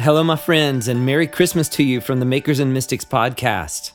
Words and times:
Hello, 0.00 0.22
my 0.22 0.36
friends, 0.36 0.86
and 0.86 1.04
Merry 1.04 1.26
Christmas 1.26 1.68
to 1.70 1.82
you 1.82 2.00
from 2.00 2.20
the 2.20 2.24
Makers 2.24 2.60
and 2.60 2.72
Mystics 2.72 3.04
podcast. 3.04 3.90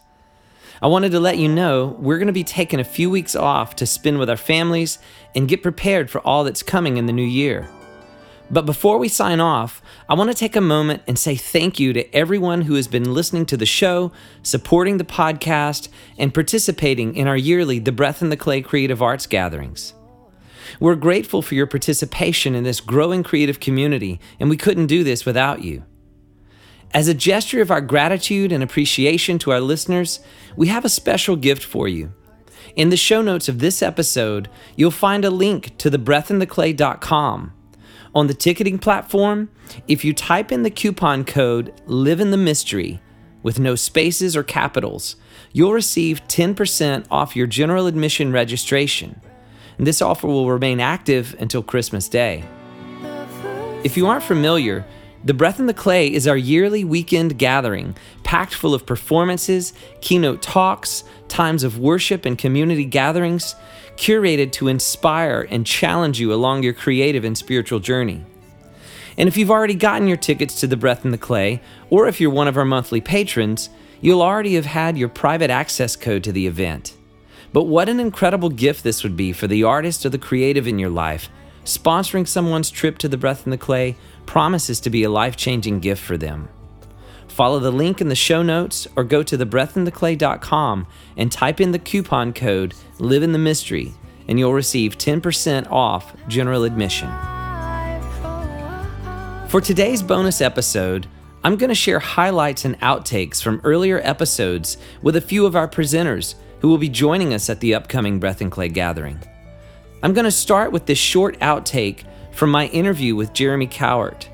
I 0.82 0.87
wanted 0.87 1.14
to 1.14 1.19
let 1.22 1.37
you 1.37 1.48
know 1.48 1.95
we're 1.98 2.17
going 2.17 2.27
to 2.27 2.33
be 2.33 2.43
taking 2.43 2.82
a 2.82 2.83
few 2.83 3.09
weeks 3.09 3.37
off 3.37 3.77
to 3.77 3.85
spend 3.85 4.19
with 4.19 4.29
our 4.29 4.35
families 4.35 5.00
and 5.33 5.47
get 5.47 5.63
prepared 5.63 6.11
for 6.11 6.19
all 6.19 6.43
that's 6.43 6.61
coming 6.61 6.97
in 6.97 7.05
the 7.05 7.13
new 7.13 7.24
year. 7.24 7.69
But 8.52 8.66
before 8.66 8.97
we 8.97 9.07
sign 9.07 9.39
off, 9.39 9.81
I 10.09 10.16
want 10.16 10.29
to 10.29 10.36
take 10.36 10.58
a 10.58 10.62
moment 10.62 11.04
and 11.08 11.18
say 11.18 11.38
thank 11.38 11.80
you 11.80 11.94
to 11.94 12.14
everyone 12.14 12.64
who 12.64 12.74
has 12.74 12.90
been 12.90 13.14
listening 13.14 13.46
to 13.46 13.56
the 13.56 13.66
show, 13.66 14.12
supporting 14.42 14.98
the 14.98 15.06
podcast, 15.06 15.88
and 16.18 16.34
participating 16.34 17.16
in 17.16 17.30
our 17.30 17.38
yearly 17.38 17.80
The 17.80 17.94
Breath 17.94 18.22
in 18.22 18.28
the 18.28 18.36
Clay 18.36 18.62
Creative 18.62 19.02
Arts 19.02 19.26
gatherings. 19.26 19.94
We're 20.82 20.96
grateful 20.96 21.42
for 21.42 21.56
your 21.56 21.66
participation 21.68 22.56
in 22.56 22.66
this 22.66 22.82
growing 22.82 23.24
creative 23.24 23.62
community, 23.62 24.20
and 24.38 24.50
we 24.50 24.58
couldn't 24.58 24.88
do 24.88 25.06
this 25.06 25.26
without 25.26 25.64
you. 25.64 25.86
As 26.93 27.07
a 27.07 27.15
gesture 27.15 27.60
of 27.60 27.71
our 27.71 27.82
gratitude 27.82 28.52
and 28.52 28.61
appreciation 28.61 29.39
to 29.39 29.52
our 29.52 29.60
listeners, 29.60 30.20
we 30.56 30.68
have 30.68 30.86
a 30.86 30.89
special 30.89 31.36
gift 31.36 31.64
for 31.64 31.88
you. 31.88 32.13
In 32.75 32.89
the 32.89 32.97
show 32.97 33.23
notes 33.23 33.49
of 33.49 33.57
this 33.57 33.81
episode, 33.81 34.47
you'll 34.75 34.91
find 34.91 35.25
a 35.25 35.31
link 35.31 35.75
to 35.79 35.89
thebreathintheclay.com. 35.89 37.53
On 38.13 38.27
the 38.27 38.33
ticketing 38.35 38.77
platform, 38.77 39.49
if 39.88 40.05
you 40.05 40.13
type 40.13 40.52
in 40.52 40.61
the 40.61 40.69
coupon 40.69 41.25
code 41.25 41.73
Live 41.88 42.19
in 42.19 42.29
the 42.29 42.38
Mystery 42.38 43.02
with 43.41 43.59
no 43.59 43.73
spaces 43.73 44.38
or 44.38 44.44
capitals, 44.44 45.16
you'll 45.52 45.73
receive 45.73 46.21
10% 46.27 47.07
off 47.09 47.35
your 47.35 47.47
general 47.47 47.88
admission 47.88 48.31
registration. 48.31 49.19
And 49.80 49.88
this 49.88 49.99
offer 49.99 50.27
will 50.27 50.52
remain 50.52 50.80
active 50.80 51.35
until 51.39 51.63
Christmas 51.63 52.07
Day. 52.07 52.44
If 53.83 53.97
you 53.97 54.05
aren't 54.05 54.23
familiar, 54.23 54.85
the 55.25 55.33
Breath 55.33 55.57
in 55.57 55.67
the 55.67 55.73
Clay 55.73 56.11
is 56.11 56.27
our 56.27 56.35
yearly 56.35 56.83
weekend 56.83 57.37
gathering, 57.37 57.95
packed 58.23 58.53
full 58.53 58.73
of 58.73 58.85
performances, 58.85 59.71
keynote 60.02 60.41
talks, 60.41 61.05
times 61.30 61.63
of 61.63 61.80
worship, 61.80 62.25
and 62.25 62.38
community 62.38 62.83
gatherings, 62.83 63.55
curated 63.95 64.52
to 64.52 64.67
inspire 64.67 65.47
and 65.49 65.65
challenge 65.65 66.19
you 66.19 66.33
along 66.33 66.63
your 66.63 66.73
creative 66.73 67.23
and 67.23 67.38
spiritual 67.38 67.80
journey. 67.80 68.25
And 69.17 69.30
if 69.30 69.38
you've 69.38 69.52
already 69.52 69.75
gotten 69.75 70.09
your 70.09 70.17
tickets 70.17 70.59
to 70.59 70.67
the 70.67 70.75
Breath 70.75 71.05
in 71.05 71.11
the 71.11 71.17
Clay, 71.17 71.61
or 71.89 72.08
if 72.08 72.19
you're 72.19 72.30
one 72.30 72.49
of 72.49 72.58
our 72.58 72.65
monthly 72.65 72.99
patrons, 72.99 73.69
you'll 74.02 74.21
already 74.21 74.55
have 74.55 74.65
had 74.65 74.97
your 74.97 75.09
private 75.09 75.49
access 75.49 75.95
code 75.95 76.25
to 76.25 76.33
the 76.33 76.47
event. 76.47 76.97
But 77.53 77.63
what 77.63 77.87
an 77.87 78.02
incredible 78.02 78.49
gift 78.49 78.83
this 78.83 79.03
would 79.03 79.15
be 79.15 79.31
for 79.31 79.47
the 79.47 79.63
artist 79.63 80.05
or 80.05 80.09
the 80.09 80.17
creative 80.17 80.67
in 80.67 80.80
your 80.80 80.89
life 80.89 81.30
Sponsoring 81.65 82.27
someone's 82.27 82.69
trip 82.69 82.97
to 82.97 83.08
the 83.08 83.17
Breath 83.17 83.45
in 83.45 83.52
the 83.52 83.58
Clay 83.58 83.95
promises 84.34 84.80
to 84.80 84.89
be 84.89 85.03
a 85.03 85.09
life 85.12 85.36
changing 85.36 85.80
gift 85.80 86.02
for 86.02 86.17
them. 86.17 86.50
Follow 87.28 87.59
the 87.59 87.70
link 87.70 88.02
in 88.02 88.09
the 88.09 88.16
show 88.16 88.42
notes 88.42 88.88
or 88.95 89.03
go 89.03 89.22
to 89.22 89.38
thebreathintheclay.com 89.38 90.88
and 91.16 91.31
type 91.31 91.62
in 91.62 91.72
the 91.72 91.78
coupon 91.78 92.34
code 92.34 92.73
Live 92.98 93.22
in 93.22 93.31
the 93.31 93.38
Mystery, 93.38 93.94
and 94.28 94.39
you'll 94.39 94.56
receive 94.56 94.98
10% 94.98 95.70
off 95.70 96.16
general 96.28 96.64
admission. 96.64 97.11
For 99.50 99.61
today's 99.61 100.02
bonus 100.02 100.42
episode, 100.42 101.06
I'm 101.44 101.56
going 101.56 101.70
to 101.70 101.76
share 101.76 102.00
highlights 102.00 102.66
and 102.66 102.80
outtakes 102.80 103.39
from 103.39 103.61
earlier 103.64 104.02
episodes 104.04 104.78
with 105.04 105.16
a 105.16 105.22
few 105.22 105.45
of 105.45 105.56
our 105.56 105.67
presenters 105.67 106.34
who 106.61 106.70
will 106.70 106.80
be 106.80 106.89
joining 106.89 107.36
us 107.36 107.52
at 107.52 107.59
the 107.59 107.76
upcoming 107.76 108.20
Breath 108.20 108.42
and 108.42 108.52
Clay 108.52 108.70
gathering. 108.70 109.20
I'm 110.02 110.14
going 110.14 110.26
to 110.26 110.31
start 110.31 110.72
with 110.72 110.88
this 110.88 110.98
short 110.98 111.39
outtake 111.39 112.04
from 112.34 112.52
my 112.52 112.67
interview 112.67 113.16
with 113.16 113.34
Jeremy 113.34 113.67
Cowart. 113.67 114.28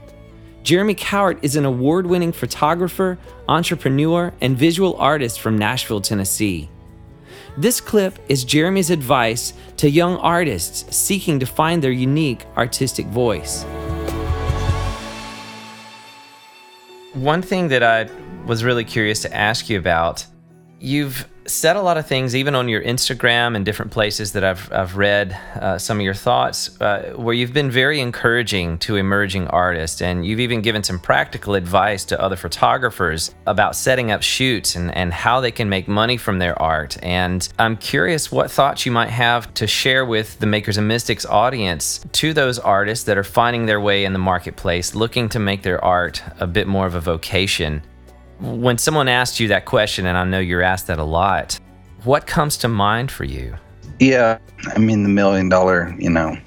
Jeremy 0.64 0.96
Cowart 0.96 1.40
is 1.42 1.56
an 1.56 1.66
award 1.66 2.06
winning 2.06 2.32
photographer, 2.32 3.18
entrepreneur, 3.48 4.34
and 4.42 4.58
visual 4.58 4.96
artist 4.96 5.40
from 5.40 5.58
Nashville, 5.58 6.02
Tennessee. 6.02 6.70
This 7.58 7.82
clip 7.82 8.18
is 8.30 8.44
Jeremy's 8.44 8.90
advice 8.90 9.54
to 9.78 9.90
young 9.90 10.18
artists 10.18 10.96
seeking 10.96 11.40
to 11.40 11.46
find 11.46 11.84
their 11.84 11.92
unique 11.92 12.46
artistic 12.56 13.06
voice. 13.08 13.64
One 17.14 17.42
thing 17.42 17.68
that 17.70 17.84
I 17.84 18.10
was 18.46 18.64
really 18.64 18.86
curious 18.86 19.22
to 19.24 19.36
ask 19.36 19.70
you 19.70 19.78
about 19.78 20.26
you've 20.80 21.28
said 21.50 21.76
a 21.76 21.82
lot 21.82 21.98
of 21.98 22.08
things, 22.08 22.36
even 22.36 22.56
on 22.56 22.70
your 22.70 22.82
Instagram 22.82 23.56
and 23.56 23.66
different 23.66 23.92
places 23.92 24.32
that 24.34 24.44
I've, 24.44 24.72
I've 24.72 24.98
read 24.98 25.38
uh, 25.56 25.78
some 25.78 25.98
of 25.98 26.04
your 26.04 26.14
thoughts, 26.14 26.80
uh, 26.82 27.14
where 27.16 27.34
you've 27.34 27.54
been 27.54 27.72
very 27.72 28.00
encouraging 28.00 28.78
to 28.80 28.96
emerging 28.96 29.48
artists. 29.48 30.02
And 30.02 30.26
you've 30.26 30.40
even 30.40 30.62
given 30.62 30.84
some 30.84 31.00
practical 31.00 31.56
advice 31.56 32.06
to 32.06 32.22
other 32.22 32.36
photographers 32.36 33.34
about 33.48 33.76
setting 33.76 34.12
up 34.12 34.22
shoots 34.22 34.76
and, 34.76 34.94
and 34.96 35.14
how 35.14 35.42
they 35.42 35.52
can 35.52 35.70
make 35.70 35.88
money 35.88 36.18
from 36.18 36.40
their 36.40 36.60
art. 36.62 36.98
And 37.04 37.48
I'm 37.58 37.78
curious 37.78 38.32
what 38.32 38.52
thoughts 38.52 38.86
you 38.86 38.92
might 38.92 39.10
have 39.10 39.54
to 39.56 39.68
share 39.68 40.06
with 40.06 40.40
the 40.40 40.46
Makers 40.46 40.78
and 40.78 40.88
Mystics 40.88 41.26
audience 41.26 42.06
to 42.14 42.34
those 42.34 42.60
artists 42.60 43.06
that 43.06 43.18
are 43.18 43.24
finding 43.24 43.66
their 43.66 43.82
way 43.82 44.06
in 44.06 44.14
the 44.14 44.20
marketplace, 44.20 44.96
looking 44.96 45.30
to 45.30 45.40
make 45.40 45.64
their 45.64 45.84
art 45.84 46.22
a 46.40 46.48
bit 46.48 46.68
more 46.68 46.86
of 46.86 46.96
a 46.96 47.02
vocation 47.02 47.82
when 48.40 48.78
someone 48.78 49.08
asks 49.08 49.40
you 49.40 49.50
that 49.50 49.66
question, 49.66 50.06
and 50.06 50.18
I 50.18 50.24
know 50.24 50.40
you're 50.40 50.62
asked 50.62 50.88
that 50.88 51.00
a 51.00 51.04
lot, 51.04 51.60
what 52.04 52.26
comes 52.26 52.58
to 52.58 52.68
mind 52.68 53.12
for 53.12 53.26
you? 53.26 53.56
Yeah, 54.00 54.40
I 54.74 54.80
mean, 54.80 55.04
the 55.04 55.10
million 55.10 55.50
dollar, 55.50 55.94
you 56.00 56.10
know, 56.10 56.38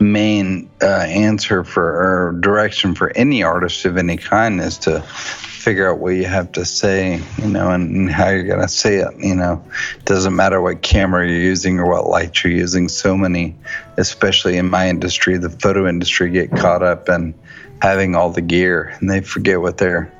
main 0.00 0.70
uh, 0.82 0.86
answer 0.86 1.64
for 1.64 1.84
or 1.84 2.32
direction 2.40 2.94
for 2.94 3.14
any 3.16 3.42
artist 3.42 3.84
of 3.84 3.96
any 3.96 4.16
kind 4.16 4.60
is 4.60 4.78
to 4.78 5.00
figure 5.02 5.90
out 5.90 5.98
what 5.98 6.10
you 6.10 6.24
have 6.24 6.52
to 6.52 6.64
say, 6.64 7.20
you 7.38 7.48
know, 7.48 7.70
and, 7.70 7.94
and 7.94 8.10
how 8.10 8.30
you're 8.30 8.44
going 8.44 8.60
to 8.60 8.68
say 8.68 8.96
it. 8.96 9.12
You 9.18 9.34
know, 9.34 9.62
doesn't 10.04 10.34
matter 10.34 10.60
what 10.60 10.82
camera 10.82 11.26
you're 11.26 11.40
using 11.40 11.78
or 11.78 11.86
what 11.86 12.06
light 12.06 12.42
you're 12.42 12.52
using. 12.52 12.88
So 12.88 13.16
many, 13.16 13.56
especially 13.96 14.56
in 14.56 14.70
my 14.70 14.88
industry, 14.88 15.36
the 15.36 15.50
photo 15.50 15.86
industry, 15.86 16.30
get 16.30 16.50
caught 16.50 16.82
up 16.82 17.08
in 17.08 17.34
having 17.82 18.14
all 18.14 18.30
the 18.30 18.40
gear 18.40 18.96
and 19.00 19.10
they 19.10 19.20
forget 19.20 19.60
what 19.60 19.76
they're, 19.76 20.10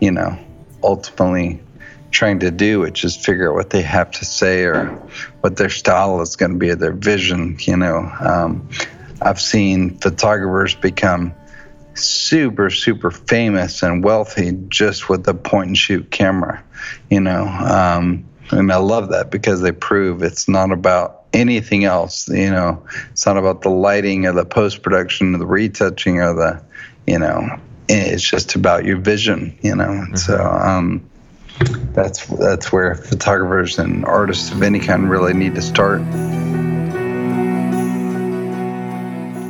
you 0.00 0.12
know, 0.12 0.38
ultimately 0.82 1.60
trying 2.10 2.40
to 2.40 2.50
do, 2.50 2.80
which 2.80 3.04
is 3.04 3.16
figure 3.16 3.50
out 3.50 3.54
what 3.54 3.70
they 3.70 3.82
have 3.82 4.10
to 4.10 4.24
say 4.24 4.64
or 4.64 4.86
what 5.40 5.56
their 5.56 5.70
style 5.70 6.20
is 6.20 6.36
going 6.36 6.52
to 6.52 6.58
be, 6.58 6.74
their 6.74 6.92
vision. 6.92 7.56
You 7.60 7.76
know, 7.76 8.10
um, 8.20 8.68
I've 9.22 9.40
seen 9.40 9.98
photographers 9.98 10.74
become 10.74 11.34
super, 11.94 12.70
super 12.70 13.10
famous 13.10 13.82
and 13.82 14.02
wealthy 14.02 14.52
just 14.68 15.08
with 15.08 15.26
a 15.28 15.34
point 15.34 15.68
and 15.68 15.78
shoot 15.78 16.10
camera. 16.10 16.62
You 17.10 17.20
know, 17.20 17.44
um, 17.44 18.26
and 18.50 18.72
I 18.72 18.76
love 18.76 19.10
that 19.10 19.30
because 19.30 19.60
they 19.60 19.72
prove 19.72 20.22
it's 20.22 20.48
not 20.48 20.72
about 20.72 21.24
anything 21.32 21.84
else. 21.84 22.28
You 22.28 22.50
know, 22.50 22.84
it's 23.10 23.26
not 23.26 23.36
about 23.36 23.62
the 23.62 23.70
lighting 23.70 24.26
or 24.26 24.32
the 24.32 24.44
post 24.44 24.82
production 24.82 25.34
or 25.34 25.38
the 25.38 25.46
retouching 25.46 26.18
or 26.18 26.34
the, 26.34 26.62
you 27.06 27.18
know, 27.18 27.60
it's 27.90 28.22
just 28.22 28.54
about 28.54 28.84
your 28.84 28.98
vision, 28.98 29.58
you 29.62 29.74
know. 29.74 29.88
Mm-hmm. 29.88 30.16
So 30.16 30.42
um, 30.42 31.08
that's 31.92 32.26
that's 32.26 32.72
where 32.72 32.94
photographers 32.94 33.78
and 33.78 34.04
artists 34.04 34.50
of 34.50 34.62
any 34.62 34.78
kind 34.78 35.10
really 35.10 35.34
need 35.34 35.54
to 35.54 35.62
start. 35.62 36.00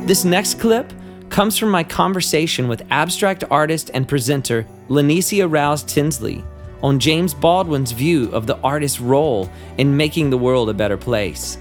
This 0.07 0.25
next 0.25 0.59
clip 0.59 0.91
comes 1.29 1.57
from 1.57 1.69
my 1.69 1.83
conversation 1.83 2.67
with 2.67 2.81
abstract 2.91 3.43
artist 3.49 3.91
and 3.93 4.07
presenter 4.07 4.67
Lanecia 4.89 5.49
Rouse 5.49 5.83
Tinsley 5.83 6.43
on 6.83 6.99
James 6.99 7.33
Baldwin's 7.33 7.91
view 7.91 8.29
of 8.31 8.47
the 8.47 8.57
artist's 8.57 8.99
role 8.99 9.49
in 9.77 9.95
making 9.95 10.29
the 10.29 10.37
world 10.37 10.69
a 10.69 10.73
better 10.73 10.97
place. 10.97 11.57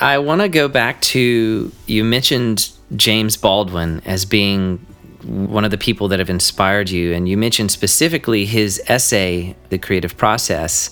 I 0.00 0.16
want 0.18 0.40
to 0.40 0.48
go 0.48 0.68
back 0.68 1.00
to 1.02 1.70
you 1.86 2.04
mentioned 2.04 2.70
James 2.96 3.36
Baldwin 3.36 4.02
as 4.04 4.24
being 4.24 4.84
one 5.22 5.64
of 5.64 5.70
the 5.70 5.78
people 5.78 6.08
that 6.08 6.18
have 6.18 6.30
inspired 6.30 6.90
you. 6.90 7.12
And 7.12 7.28
you 7.28 7.36
mentioned 7.36 7.70
specifically 7.70 8.46
his 8.46 8.82
essay, 8.86 9.54
The 9.68 9.78
Creative 9.78 10.16
Process. 10.16 10.90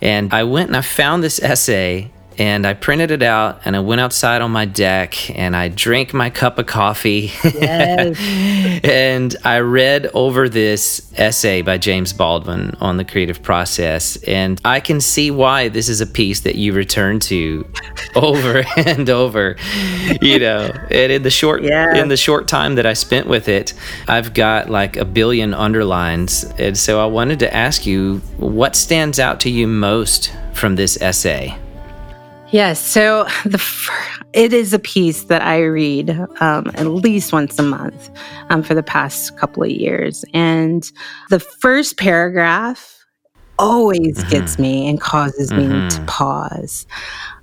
And 0.00 0.32
I 0.32 0.44
went 0.44 0.68
and 0.68 0.76
I 0.76 0.82
found 0.82 1.22
this 1.22 1.40
essay 1.40 2.10
and 2.40 2.66
I 2.66 2.72
printed 2.72 3.10
it 3.10 3.22
out 3.22 3.60
and 3.66 3.76
I 3.76 3.80
went 3.80 4.00
outside 4.00 4.40
on 4.40 4.50
my 4.50 4.64
deck 4.64 5.28
and 5.38 5.54
I 5.54 5.68
drank 5.68 6.14
my 6.14 6.30
cup 6.30 6.58
of 6.58 6.64
coffee. 6.64 7.30
Yes. 7.44 8.18
and 8.82 9.36
I 9.44 9.58
read 9.58 10.06
over 10.14 10.48
this 10.48 11.12
essay 11.18 11.60
by 11.60 11.76
James 11.76 12.14
Baldwin 12.14 12.74
on 12.80 12.96
the 12.96 13.04
creative 13.04 13.42
process. 13.42 14.16
And 14.22 14.58
I 14.64 14.80
can 14.80 15.02
see 15.02 15.30
why 15.30 15.68
this 15.68 15.90
is 15.90 16.00
a 16.00 16.06
piece 16.06 16.40
that 16.40 16.54
you 16.54 16.72
return 16.72 17.20
to 17.20 17.70
over 18.16 18.64
and 18.74 19.10
over. 19.10 19.56
You 20.22 20.38
know, 20.38 20.72
and 20.90 21.12
in 21.12 21.22
the 21.22 21.30
short 21.30 21.62
yeah. 21.62 21.94
in 21.94 22.08
the 22.08 22.16
short 22.16 22.48
time 22.48 22.76
that 22.76 22.86
I 22.86 22.94
spent 22.94 23.26
with 23.26 23.50
it, 23.50 23.74
I've 24.08 24.32
got 24.32 24.70
like 24.70 24.96
a 24.96 25.04
billion 25.04 25.52
underlines. 25.52 26.44
And 26.58 26.78
so 26.78 27.02
I 27.02 27.06
wanted 27.06 27.38
to 27.40 27.54
ask 27.54 27.84
you 27.84 28.22
what 28.38 28.76
stands 28.76 29.18
out 29.18 29.40
to 29.40 29.50
you 29.50 29.66
most 29.66 30.32
from 30.54 30.76
this 30.76 30.98
essay? 31.02 31.58
Yes. 32.52 32.80
So 32.80 33.24
the 33.44 33.58
it 34.32 34.52
is 34.52 34.72
a 34.72 34.78
piece 34.78 35.24
that 35.24 35.42
I 35.42 35.62
read 35.64 36.10
um, 36.40 36.70
at 36.74 36.86
least 36.86 37.32
once 37.32 37.58
a 37.58 37.62
month 37.62 38.10
um, 38.48 38.62
for 38.62 38.74
the 38.74 38.82
past 38.82 39.36
couple 39.36 39.62
of 39.62 39.70
years. 39.70 40.24
And 40.32 40.90
the 41.30 41.40
first 41.40 41.96
paragraph 41.96 43.04
always 43.58 44.18
mm-hmm. 44.18 44.30
gets 44.30 44.58
me 44.58 44.88
and 44.88 45.00
causes 45.00 45.50
mm-hmm. 45.50 45.84
me 45.84 45.90
to 45.90 46.02
pause. 46.06 46.86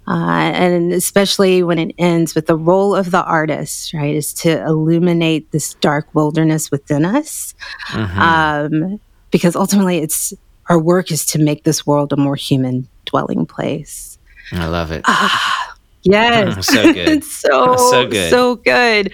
Uh, 0.08 0.52
and 0.54 0.94
especially 0.94 1.64
when 1.64 1.78
it 1.78 1.94
ends 1.98 2.34
with 2.34 2.46
the 2.46 2.56
role 2.56 2.96
of 2.96 3.12
the 3.12 3.24
artist, 3.24 3.94
right, 3.94 4.16
is 4.16 4.34
to 4.34 4.64
illuminate 4.64 5.52
this 5.52 5.74
dark 5.76 6.08
wilderness 6.16 6.72
within 6.72 7.04
us. 7.04 7.54
Mm-hmm. 7.90 8.20
Um, 8.20 9.02
because 9.32 9.58
ultimately, 9.58 9.98
it's 9.98 10.34
our 10.70 10.80
work 10.80 11.12
is 11.12 11.26
to 11.28 11.40
make 11.40 11.66
this 11.66 11.86
world 11.86 12.14
a 12.14 12.18
more 12.18 12.38
human 12.38 12.88
dwelling 13.06 13.46
place. 13.46 14.18
I 14.52 14.68
love 14.68 14.92
it. 14.92 15.02
Ah, 15.06 15.76
yes, 16.04 16.68
so 16.68 16.94
good. 16.94 17.10
it's 17.10 17.32
so 17.32 17.76
so 17.76 18.08
good, 18.08 18.30
so 18.30 18.56
good. 18.56 19.14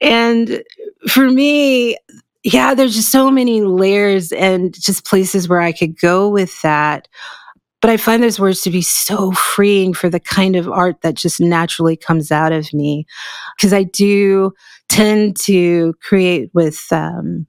And 0.00 0.62
for 1.08 1.28
me, 1.30 1.96
yeah, 2.44 2.74
there's 2.74 2.94
just 2.94 3.10
so 3.10 3.30
many 3.30 3.62
layers 3.62 4.30
and 4.32 4.74
just 4.74 5.06
places 5.06 5.48
where 5.48 5.60
I 5.60 5.72
could 5.72 5.98
go 5.98 6.28
with 6.28 6.60
that. 6.62 7.08
But 7.80 7.90
I 7.90 7.96
find 7.96 8.22
those 8.22 8.40
words 8.40 8.62
to 8.62 8.70
be 8.70 8.82
so 8.82 9.32
freeing 9.32 9.92
for 9.92 10.08
the 10.08 10.20
kind 10.20 10.56
of 10.56 10.68
art 10.68 11.02
that 11.02 11.14
just 11.14 11.40
naturally 11.40 11.96
comes 11.96 12.30
out 12.30 12.52
of 12.52 12.72
me. 12.72 13.06
Because 13.56 13.72
I 13.72 13.82
do 13.82 14.52
tend 14.88 15.36
to 15.40 15.94
create 16.02 16.50
with, 16.54 16.82
um, 16.90 17.46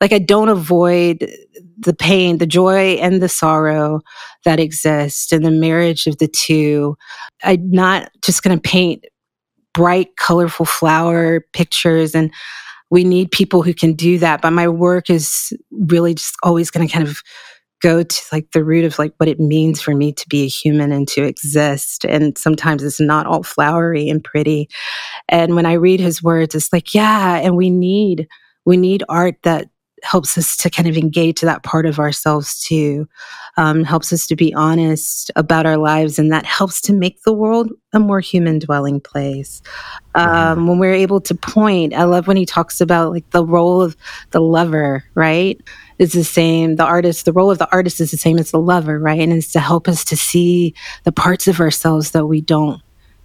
like, 0.00 0.12
I 0.12 0.18
don't 0.18 0.48
avoid 0.48 1.30
the 1.80 1.94
pain, 1.94 2.38
the 2.38 2.46
joy, 2.46 2.94
and 2.94 3.22
the 3.22 3.28
sorrow 3.28 4.00
that 4.44 4.60
exist 4.60 5.32
and 5.32 5.44
the 5.44 5.50
marriage 5.50 6.06
of 6.06 6.18
the 6.18 6.28
two. 6.28 6.96
I'm 7.42 7.70
not 7.70 8.10
just 8.22 8.42
going 8.42 8.56
to 8.56 8.60
paint 8.60 9.04
bright, 9.72 10.16
colorful 10.16 10.66
flower 10.66 11.40
pictures 11.52 12.14
and 12.14 12.32
we 12.90 13.04
need 13.04 13.30
people 13.30 13.62
who 13.62 13.72
can 13.72 13.94
do 13.94 14.18
that. 14.18 14.42
But 14.42 14.50
my 14.50 14.68
work 14.68 15.08
is 15.10 15.52
really 15.70 16.14
just 16.14 16.34
always 16.42 16.70
going 16.70 16.86
to 16.86 16.92
kind 16.92 17.06
of 17.06 17.22
go 17.80 18.02
to 18.02 18.22
like 18.30 18.50
the 18.52 18.62
root 18.62 18.84
of 18.84 18.98
like 18.98 19.14
what 19.16 19.28
it 19.28 19.40
means 19.40 19.80
for 19.80 19.94
me 19.94 20.12
to 20.12 20.28
be 20.28 20.44
a 20.44 20.48
human 20.48 20.92
and 20.92 21.08
to 21.08 21.22
exist. 21.22 22.04
And 22.04 22.36
sometimes 22.36 22.82
it's 22.82 23.00
not 23.00 23.26
all 23.26 23.42
flowery 23.42 24.08
and 24.08 24.22
pretty. 24.22 24.68
And 25.28 25.54
when 25.54 25.66
I 25.66 25.74
read 25.74 26.00
his 26.00 26.22
words, 26.22 26.54
it's 26.54 26.72
like, 26.72 26.94
yeah, 26.94 27.36
and 27.36 27.56
we 27.56 27.70
need 27.70 28.28
we 28.66 28.76
need 28.76 29.02
art 29.08 29.36
that 29.44 29.68
helps 30.02 30.36
us 30.38 30.56
to 30.56 30.70
kind 30.70 30.88
of 30.88 30.96
engage 30.96 31.40
to 31.40 31.46
that 31.46 31.62
part 31.62 31.86
of 31.86 31.98
ourselves 31.98 32.62
too 32.62 33.08
um, 33.56 33.84
helps 33.84 34.12
us 34.12 34.26
to 34.26 34.36
be 34.36 34.54
honest 34.54 35.30
about 35.36 35.66
our 35.66 35.76
lives 35.76 36.18
and 36.18 36.32
that 36.32 36.46
helps 36.46 36.80
to 36.80 36.92
make 36.92 37.22
the 37.22 37.32
world 37.32 37.70
a 37.92 38.00
more 38.00 38.20
human 38.20 38.58
dwelling 38.58 39.00
place. 39.00 39.62
Um, 40.14 40.28
mm-hmm. 40.28 40.66
when 40.66 40.78
we're 40.78 40.92
able 40.92 41.20
to 41.20 41.34
point 41.34 41.94
i 41.94 42.04
love 42.04 42.26
when 42.26 42.36
he 42.36 42.46
talks 42.46 42.80
about 42.80 43.12
like 43.12 43.28
the 43.30 43.44
role 43.44 43.80
of 43.80 43.96
the 44.30 44.40
lover 44.40 45.04
right? 45.14 45.60
Is 45.98 46.12
the 46.12 46.24
same 46.24 46.76
the 46.76 46.84
artist 46.84 47.24
the 47.24 47.32
role 47.32 47.50
of 47.50 47.58
the 47.58 47.70
artist 47.72 48.00
is 48.00 48.10
the 48.10 48.16
same 48.16 48.38
as 48.38 48.50
the 48.50 48.60
lover 48.60 48.98
right? 48.98 49.20
And 49.20 49.32
it's 49.32 49.52
to 49.52 49.60
help 49.60 49.88
us 49.88 50.04
to 50.06 50.16
see 50.16 50.74
the 51.04 51.12
parts 51.12 51.46
of 51.48 51.60
ourselves 51.60 52.12
that 52.12 52.26
we 52.26 52.40
don't 52.40 52.80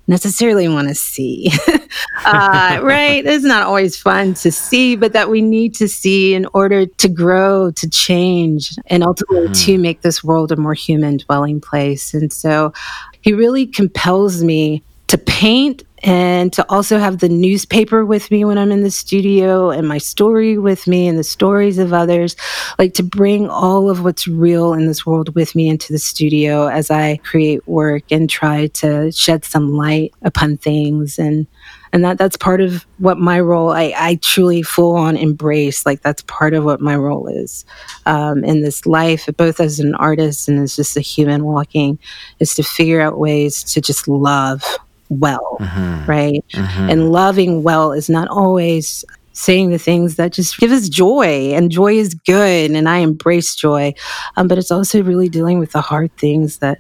necessarily 0.07 0.67
want 0.67 0.87
to 0.87 0.95
see. 0.95 1.51
uh, 2.25 2.79
right? 2.81 3.25
It's 3.25 3.43
not 3.43 3.63
always 3.63 3.97
fun 3.97 4.33
to 4.35 4.51
see, 4.51 4.95
but 4.95 5.13
that 5.13 5.29
we 5.29 5.41
need 5.41 5.75
to 5.75 5.87
see 5.87 6.33
in 6.33 6.45
order 6.53 6.85
to 6.85 7.09
grow, 7.09 7.71
to 7.71 7.89
change, 7.89 8.75
and 8.87 9.03
ultimately 9.03 9.47
mm. 9.47 9.65
to 9.65 9.77
make 9.77 10.01
this 10.01 10.23
world 10.23 10.51
a 10.51 10.55
more 10.55 10.73
human 10.73 11.17
dwelling 11.17 11.61
place. 11.61 12.13
And 12.13 12.31
so 12.31 12.73
he 13.21 13.33
really 13.33 13.65
compels 13.65 14.43
me 14.43 14.83
to 15.07 15.17
paint 15.17 15.83
and 16.05 16.53
to 16.53 16.63
also 16.69 16.99
have 16.99 17.17
the 17.17 17.29
newspaper 17.29 18.05
with 18.05 18.29
me 18.29 18.45
when 18.45 18.59
I'm 18.59 18.71
in 18.71 18.83
the 18.83 18.91
studio 18.91 19.71
and 19.71 19.87
my 19.87 19.97
story 19.97 20.55
with 20.55 20.85
me 20.85 21.07
and 21.07 21.17
the 21.17 21.23
stories 21.23 21.79
of 21.79 21.93
others, 21.93 22.35
like 22.77 22.93
to 22.93 23.03
bring 23.03 23.49
all 23.49 23.89
of 23.89 24.03
what's 24.03 24.27
real 24.27 24.73
in 24.73 24.85
this 24.85 25.03
world 25.03 25.33
with 25.33 25.55
me 25.55 25.67
into 25.67 25.91
the 25.91 25.97
studio 25.97 26.67
as 26.67 26.91
I 26.91 27.17
create 27.17 27.67
work 27.67 28.03
and 28.11 28.29
try 28.29 28.67
to 28.67 29.11
shed 29.11 29.45
some 29.45 29.73
light 29.73 30.13
upon 30.21 30.57
things. 30.57 31.17
And 31.17 31.47
and 31.91 32.05
that 32.05 32.19
that's 32.19 32.37
part 32.37 32.61
of 32.61 32.85
what 32.99 33.17
my 33.17 33.39
role 33.39 33.71
I, 33.71 33.93
I 33.97 34.19
truly 34.21 34.61
full 34.61 34.95
on 34.97 35.17
embrace 35.17 35.85
like 35.85 36.01
that's 36.01 36.21
part 36.23 36.53
of 36.53 36.65
what 36.65 36.81
my 36.81 36.95
role 36.95 37.27
is 37.27 37.65
um, 38.05 38.43
in 38.43 38.61
this 38.61 38.85
life 38.85 39.29
both 39.37 39.61
as 39.61 39.79
an 39.79 39.95
artist 39.95 40.49
and 40.49 40.59
as 40.59 40.75
just 40.75 40.97
a 40.97 41.01
human 41.01 41.45
walking 41.45 41.97
is 42.39 42.53
to 42.55 42.63
figure 42.63 42.99
out 42.99 43.17
ways 43.17 43.63
to 43.63 43.79
just 43.79 44.09
love 44.09 44.61
well, 45.09 45.57
mm-hmm. 45.59 46.09
right? 46.09 46.43
Mm-hmm. 46.53 46.89
And 46.89 47.11
loving 47.11 47.63
well 47.63 47.91
is 47.91 48.09
not 48.09 48.27
always 48.27 49.05
saying 49.35 49.69
the 49.69 49.77
things 49.77 50.15
that 50.15 50.31
just 50.31 50.57
give 50.59 50.71
us 50.71 50.87
joy 50.87 51.51
and 51.53 51.69
joy 51.69 51.93
is 51.93 52.13
good 52.13 52.71
and 52.71 52.87
i 52.87 52.99
embrace 52.99 53.53
joy 53.53 53.93
um, 54.37 54.47
but 54.47 54.57
it's 54.57 54.71
also 54.71 55.03
really 55.03 55.27
dealing 55.27 55.59
with 55.59 55.73
the 55.73 55.81
hard 55.81 56.15
things 56.17 56.59
that 56.59 56.79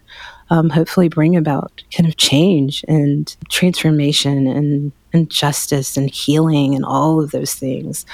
um, 0.49 0.69
hopefully 0.69 1.09
bring 1.09 1.35
about 1.35 1.83
kind 1.95 2.07
of 2.07 2.15
change 2.17 2.85
and 2.87 3.35
transformation 3.49 4.47
and, 4.47 4.91
and 5.11 5.29
justice 5.29 5.97
and 5.97 6.09
healing 6.09 6.75
and 6.75 6.85
all 6.85 7.21
of 7.21 7.31
those 7.31 7.53
things 7.53 8.05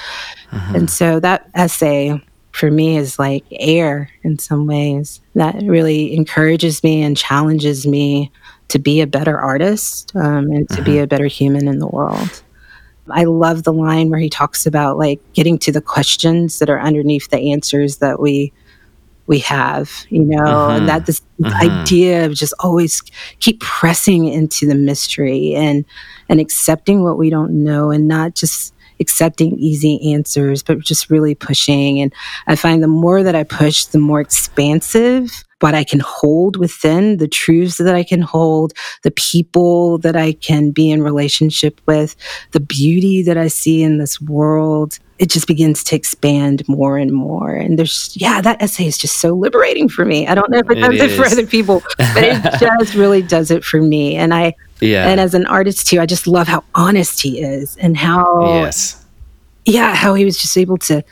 mm-hmm. 0.50 0.74
and 0.74 0.90
so 0.90 1.20
that 1.20 1.48
essay 1.54 2.20
for 2.50 2.70
me 2.70 2.96
is 2.96 3.18
like 3.18 3.44
air 3.52 4.10
in 4.24 4.38
some 4.38 4.66
ways 4.66 5.20
that 5.34 5.54
really 5.62 6.14
encourages 6.14 6.82
me 6.82 7.02
and 7.02 7.16
challenges 7.16 7.86
me 7.86 8.30
to 8.72 8.78
be 8.78 9.02
a 9.02 9.06
better 9.06 9.38
artist 9.38 10.16
um, 10.16 10.50
and 10.50 10.66
to 10.70 10.82
be 10.82 10.92
mm-hmm. 10.92 11.04
a 11.04 11.06
better 11.06 11.26
human 11.26 11.68
in 11.68 11.78
the 11.78 11.86
world. 11.86 12.42
I 13.10 13.24
love 13.24 13.64
the 13.64 13.72
line 13.72 14.08
where 14.08 14.18
he 14.18 14.30
talks 14.30 14.64
about 14.64 14.96
like 14.96 15.20
getting 15.34 15.58
to 15.58 15.72
the 15.72 15.82
questions 15.82 16.58
that 16.58 16.70
are 16.70 16.80
underneath 16.80 17.28
the 17.28 17.52
answers 17.52 17.98
that 17.98 18.18
we 18.18 18.52
we 19.26 19.38
have, 19.40 20.04
you 20.08 20.24
know, 20.24 20.42
mm-hmm. 20.42 20.76
and 20.76 20.88
that 20.88 21.06
this, 21.06 21.20
this 21.38 21.52
mm-hmm. 21.52 21.80
idea 21.80 22.26
of 22.26 22.34
just 22.34 22.54
always 22.60 23.02
keep 23.40 23.60
pressing 23.60 24.26
into 24.26 24.66
the 24.66 24.74
mystery 24.74 25.54
and 25.54 25.84
and 26.30 26.40
accepting 26.40 27.02
what 27.02 27.18
we 27.18 27.28
don't 27.28 27.52
know 27.52 27.90
and 27.90 28.08
not 28.08 28.34
just 28.34 28.74
accepting 29.00 29.58
easy 29.58 30.14
answers, 30.14 30.62
but 30.62 30.78
just 30.78 31.10
really 31.10 31.34
pushing. 31.34 32.00
And 32.00 32.12
I 32.46 32.56
find 32.56 32.82
the 32.82 32.88
more 32.88 33.22
that 33.22 33.34
I 33.34 33.44
push, 33.44 33.84
the 33.84 33.98
more 33.98 34.20
expansive 34.20 35.44
what 35.62 35.74
I 35.74 35.84
can 35.84 36.00
hold 36.00 36.56
within, 36.56 37.18
the 37.18 37.28
truths 37.28 37.78
that 37.78 37.94
I 37.94 38.02
can 38.02 38.20
hold, 38.20 38.72
the 39.02 39.12
people 39.12 39.98
that 39.98 40.16
I 40.16 40.32
can 40.32 40.70
be 40.70 40.90
in 40.90 41.02
relationship 41.02 41.80
with, 41.86 42.16
the 42.50 42.60
beauty 42.60 43.22
that 43.22 43.38
I 43.38 43.48
see 43.48 43.82
in 43.82 43.98
this 43.98 44.20
world. 44.20 44.98
It 45.18 45.30
just 45.30 45.46
begins 45.46 45.84
to 45.84 45.94
expand 45.94 46.66
more 46.66 46.98
and 46.98 47.12
more. 47.12 47.54
And 47.54 47.78
there's, 47.78 48.12
yeah, 48.16 48.40
that 48.40 48.60
essay 48.60 48.86
is 48.86 48.98
just 48.98 49.18
so 49.18 49.34
liberating 49.34 49.88
for 49.88 50.04
me. 50.04 50.26
I 50.26 50.34
don't 50.34 50.50
know 50.50 50.58
if 50.58 50.68
it, 50.68 50.78
it 50.78 50.80
does 50.80 50.94
is. 50.94 51.12
it 51.12 51.16
for 51.16 51.26
other 51.26 51.46
people, 51.46 51.82
but 51.96 52.24
it 52.24 52.42
just 52.60 52.94
really 52.94 53.22
does 53.22 53.52
it 53.52 53.64
for 53.64 53.80
me. 53.80 54.16
And 54.16 54.34
I, 54.34 54.54
yeah. 54.80 55.06
And 55.08 55.20
as 55.20 55.32
an 55.34 55.46
artist 55.46 55.86
too, 55.86 56.00
I 56.00 56.06
just 56.06 56.26
love 56.26 56.48
how 56.48 56.64
honest 56.74 57.22
he 57.22 57.40
is 57.40 57.76
and 57.76 57.96
how, 57.96 58.64
yes. 58.64 59.04
yeah, 59.64 59.94
how 59.94 60.14
he 60.14 60.24
was 60.24 60.36
just 60.38 60.58
able 60.58 60.78
to, 60.78 61.04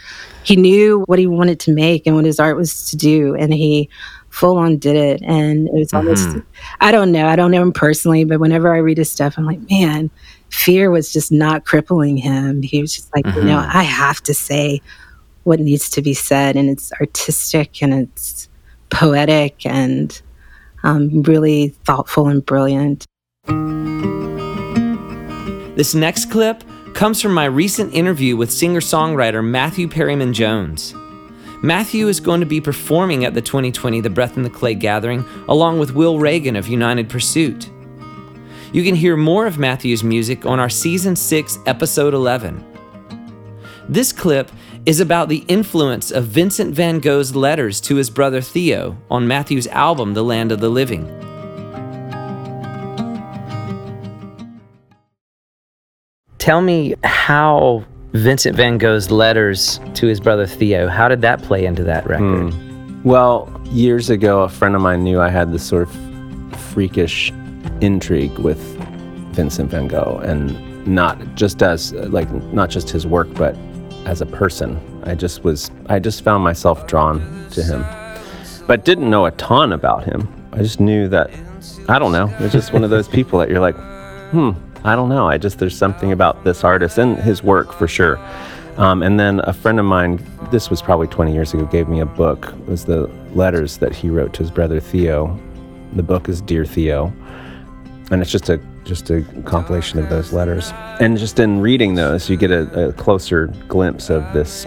he 0.43 0.57
knew 0.57 1.05
what 1.07 1.21
he 1.21 1.29
wanted 1.29 1.61
to 1.61 1.73
make 1.73 2.05
and 2.05 2.17
what 2.17 2.25
his 2.25 2.41
art 2.41 2.57
was 2.57 2.91
to 2.91 2.97
do. 2.97 3.37
And 3.37 3.55
he 3.55 3.89
full 4.31 4.57
on 4.57 4.79
did 4.79 4.97
it. 4.97 5.23
And 5.23 5.69
it 5.69 5.75
was 5.75 5.93
almost, 5.93 6.29
mm-hmm. 6.29 6.41
I 6.81 6.91
don't 6.91 7.13
know, 7.13 7.27
I 7.27 7.37
don't 7.37 7.51
know 7.51 7.63
him 7.63 7.73
personally, 7.73 8.25
but 8.25 8.41
whenever 8.41 8.75
I 8.75 8.79
read 8.79 8.99
his 8.99 9.11
stuff, 9.11 9.37
I'm 9.37 9.45
like, 9.45 9.69
man, 9.71 10.11
fear 10.49 10.91
was 10.91 11.13
just 11.13 11.31
not 11.31 11.65
crippling 11.65 12.17
him. 12.17 12.63
He 12.63 12.81
was 12.81 12.95
just 12.95 13.15
like, 13.15 13.25
mm-hmm. 13.25 13.39
you 13.39 13.45
know, 13.45 13.59
mm-hmm. 13.59 13.77
I 13.77 13.83
have 13.83 14.23
to 14.23 14.35
say 14.35 14.81
what 15.45 15.61
needs 15.61 15.91
to 15.91 16.03
be 16.03 16.15
said. 16.15 16.57
And 16.57 16.71
it's 16.71 16.93
artistic 16.93 17.83
and 17.83 17.93
it's 17.93 18.49
poetic 18.91 19.67
and 19.67 20.21
um, 20.83 21.23
really 21.23 21.69
thoughtful 21.85 22.29
and 22.29 22.45
brilliant. 22.45 23.07
This 25.77 25.95
next 25.95 26.31
clip 26.31 26.63
comes 26.95 27.23
from 27.23 27.33
my 27.33 27.45
recent 27.45 27.95
interview 27.95 28.37
with 28.37 28.53
singer 28.53 28.81
songwriter 28.81 29.45
Matthew 29.45 29.89
Perryman 29.89 30.33
Jones. 30.33 30.95
Matthew 31.63 32.09
is 32.09 32.21
going 32.21 32.41
to 32.41 32.47
be 32.47 32.59
performing 32.59 33.27
at 33.27 33.35
the 33.35 33.43
2020 33.43 34.01
The 34.01 34.09
Breath 34.09 34.39
in 34.39 34.43
the 34.43 34.49
Clay 34.49 34.75
gathering 34.75 35.27
along 35.47 35.79
with 35.79 35.95
Will 35.95 36.19
Reagan 36.19 36.57
of 36.57 36.69
United 36.69 37.11
Pursuit. 37.11 37.71
You 38.73 38.83
can 38.83 38.95
hear 38.95 39.15
more 39.15 39.47
of 39.47 39.59
Matthew's 39.59 40.03
music 40.03 40.47
on 40.47 40.59
our 40.59 40.71
Season 40.71 41.15
6, 41.15 41.59
Episode 41.67 42.15
11. 42.15 42.65
This 43.91 44.11
clip 44.11 44.51
is 44.87 45.01
about 45.01 45.29
the 45.29 45.45
influence 45.49 46.11
of 46.11 46.25
Vincent 46.25 46.75
van 46.75 46.99
Gogh's 46.99 47.37
letters 47.37 47.79
to 47.83 47.97
his 47.97 48.09
brother 48.09 48.41
Theo 48.41 48.97
on 49.11 49.29
Matthew's 49.29 49.67
album, 49.67 50.15
The 50.15 50.25
Land 50.25 50.53
of 50.53 50.61
the 50.61 50.71
Living. 50.71 51.05
Tell 56.39 56.63
me 56.63 56.95
how 57.05 57.85
Vincent 58.13 58.57
van 58.57 58.77
Gogh's 58.79 59.11
letters 59.11 59.79
to 59.95 60.07
his 60.07 60.19
brother 60.21 60.47
Theo. 60.47 60.89
How 60.89 61.09
did 61.09 61.21
that 61.23 61.43
play 61.43 61.65
into 61.65 61.85
that 61.85 62.07
record? 62.07 62.53
Mm. 62.53 63.05
Well, 63.05 63.49
years 63.67 64.11
ago, 64.11 64.43
a 64.43 64.49
friend 64.49 64.75
of 64.75 64.83
mine 64.83 65.05
knew 65.05 65.21
I 65.21 65.29
had 65.29 65.53
this 65.53 65.63
sort 65.67 65.83
of 65.89 66.57
freakish 66.61 67.33
intrigue 67.81 68.37
with 68.39 68.59
Vincent 69.33 69.71
van 69.71 69.87
Gogh 69.89 70.21
and 70.25 70.87
not 70.87 71.19
just 71.35 71.63
as 71.63 71.93
like 71.93 72.31
not 72.53 72.69
just 72.71 72.91
his 72.91 73.07
work 73.07 73.33
but 73.35 73.57
as 74.07 74.21
a 74.21 74.27
person. 74.27 74.81
I 75.05 75.15
just 75.15 75.45
was 75.45 75.71
I 75.87 75.99
just 75.99 76.23
found 76.25 76.43
myself 76.43 76.87
drawn 76.87 77.21
to 77.53 77.63
him. 77.63 77.85
But 78.67 78.85
didn't 78.85 79.09
know 79.09 79.27
a 79.27 79.31
ton 79.33 79.73
about 79.73 80.05
him. 80.05 80.29
I 80.53 80.59
just 80.59 80.81
knew 80.81 81.09
that 81.09 81.31
I 81.89 81.99
don't 81.99 82.13
know. 82.13 82.35
It's 82.41 82.53
just 82.53 82.73
one 82.73 82.83
of 82.85 82.91
those 82.91 83.09
people 83.09 83.39
that 83.39 83.49
you're 83.49 83.61
like, 83.61 83.77
"Hmm, 84.31 84.51
I 84.85 84.97
don't 84.97 85.09
know. 85.09 85.29
I 85.29 85.39
just 85.39 85.59
there's 85.59 85.77
something 85.77 86.13
about 86.13 86.45
this 86.45 86.65
artist 86.65 86.99
and 86.99 87.19
his 87.19 87.43
work 87.43 87.73
for 87.73 87.89
sure." 87.89 88.19
Um, 88.77 89.03
and 89.03 89.21
then 89.21 89.41
a 89.45 89.53
friend 89.53 89.79
of 89.79 89.85
mine, 89.85 90.25
this 90.51 90.71
was 90.71 90.81
probably 90.81 91.07
20 91.09 91.35
years 91.35 91.53
ago, 91.53 91.67
gave 91.67 91.89
me 91.89 92.01
a 92.01 92.07
book. 92.07 92.47
It 92.47 92.67
was 92.67 92.85
the 92.87 93.11
letters 93.35 93.77
that 93.79 93.95
he 93.95 94.09
wrote 94.09 94.33
to 94.35 94.39
his 94.39 94.51
brother 94.51 94.81
Theo. 94.81 95.39
The 95.93 96.03
book 96.03 96.29
is 96.29 96.41
Dear 96.41 96.65
Theo, 96.65 97.13
and 98.11 98.23
it's 98.23 98.31
just 98.31 98.49
a 98.49 98.59
just 98.85 99.11
a 99.11 99.23
compilation 99.45 99.99
of 99.99 100.09
those 100.09 100.33
letters. 100.33 100.73
And 100.99 101.19
just 101.19 101.39
in 101.39 101.61
reading 101.61 101.95
those, 101.95 102.31
you 102.31 102.37
get 102.37 102.51
a, 102.51 102.89
a 102.89 102.93
closer 102.95 103.49
glimpse 103.69 104.09
of 104.09 104.33
this 104.33 104.67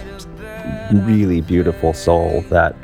really 0.91 1.41
beautiful 1.41 1.93
soul 1.93 2.41
that 2.49 2.75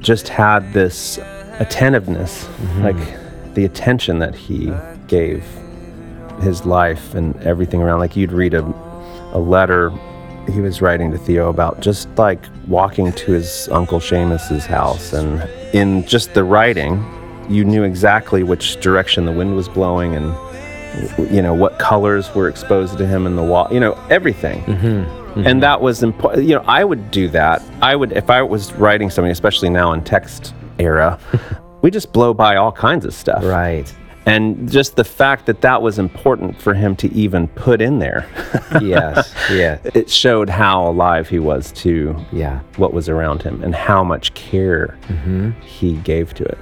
just 0.00 0.28
had 0.28 0.72
this 0.72 1.18
attentiveness, 1.58 2.44
mm-hmm. 2.44 2.82
like 2.82 3.54
the 3.54 3.64
attention 3.64 4.18
that 4.20 4.34
he 4.34 4.72
gave 5.06 5.44
his 6.40 6.64
life 6.64 7.14
and 7.14 7.36
everything 7.42 7.82
around. 7.82 8.00
Like 8.00 8.16
you'd 8.16 8.32
read 8.32 8.54
a, 8.54 8.64
a 9.32 9.38
letter 9.38 9.92
he 10.50 10.60
was 10.60 10.82
writing 10.82 11.12
to 11.12 11.18
Theo 11.18 11.48
about 11.48 11.80
just 11.80 12.08
like 12.18 12.44
walking 12.66 13.12
to 13.12 13.32
his 13.32 13.68
uncle 13.70 14.00
Seamus's 14.00 14.66
house, 14.66 15.12
and 15.12 15.40
in 15.72 16.04
just 16.04 16.34
the 16.34 16.42
writing, 16.42 17.04
you 17.48 17.64
knew 17.64 17.82
exactly 17.84 18.42
which 18.42 18.80
direction 18.80 19.24
the 19.24 19.32
wind 19.32 19.54
was 19.56 19.68
blowing 19.68 20.14
and 20.14 20.34
you 21.32 21.40
know 21.40 21.54
what 21.54 21.78
colors 21.78 22.34
were 22.34 22.48
exposed 22.48 22.98
to 22.98 23.06
him 23.06 23.26
in 23.26 23.34
the 23.34 23.42
wall 23.42 23.66
you 23.70 23.80
know 23.80 23.94
everything 24.10 24.62
mm-hmm. 24.64 24.86
Mm-hmm. 24.86 25.46
and 25.46 25.62
that 25.62 25.80
was 25.80 26.02
important 26.02 26.44
you 26.46 26.54
know 26.54 26.64
i 26.66 26.84
would 26.84 27.10
do 27.10 27.28
that 27.28 27.62
i 27.80 27.96
would 27.96 28.12
if 28.12 28.28
i 28.28 28.42
was 28.42 28.72
writing 28.74 29.08
something 29.08 29.30
especially 29.30 29.70
now 29.70 29.92
in 29.92 30.04
text 30.04 30.54
era 30.78 31.18
we 31.82 31.90
just 31.90 32.12
blow 32.12 32.34
by 32.34 32.56
all 32.56 32.72
kinds 32.72 33.06
of 33.06 33.14
stuff 33.14 33.42
right 33.42 33.92
and 34.26 34.70
just 34.70 34.96
the 34.96 35.04
fact 35.04 35.46
that 35.46 35.60
that 35.62 35.82
was 35.82 35.98
important 35.98 36.60
for 36.60 36.74
him 36.74 36.94
to 36.96 37.12
even 37.12 37.48
put 37.48 37.80
in 37.80 37.98
there 37.98 38.26
yes 38.80 39.34
yeah 39.50 39.78
it 39.94 40.08
showed 40.08 40.48
how 40.48 40.88
alive 40.88 41.28
he 41.28 41.38
was 41.38 41.72
to 41.72 42.16
yeah 42.32 42.60
what 42.76 42.92
was 42.92 43.08
around 43.08 43.42
him 43.42 43.62
and 43.64 43.74
how 43.74 44.04
much 44.04 44.32
care 44.34 44.96
mm-hmm. 45.08 45.50
he 45.60 45.96
gave 45.98 46.34
to 46.34 46.44
it 46.44 46.58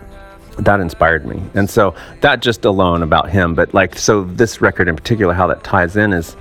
that 0.58 0.80
inspired 0.80 1.26
me. 1.26 1.42
And 1.54 1.68
so 1.68 1.94
that 2.20 2.40
just 2.40 2.64
alone 2.64 3.02
about 3.02 3.30
him, 3.30 3.54
but 3.54 3.72
like, 3.72 3.96
so 3.98 4.24
this 4.24 4.60
record 4.60 4.88
in 4.88 4.96
particular, 4.96 5.32
how 5.32 5.46
that 5.46 5.64
ties 5.64 5.96
in 5.96 6.12
is 6.12 6.36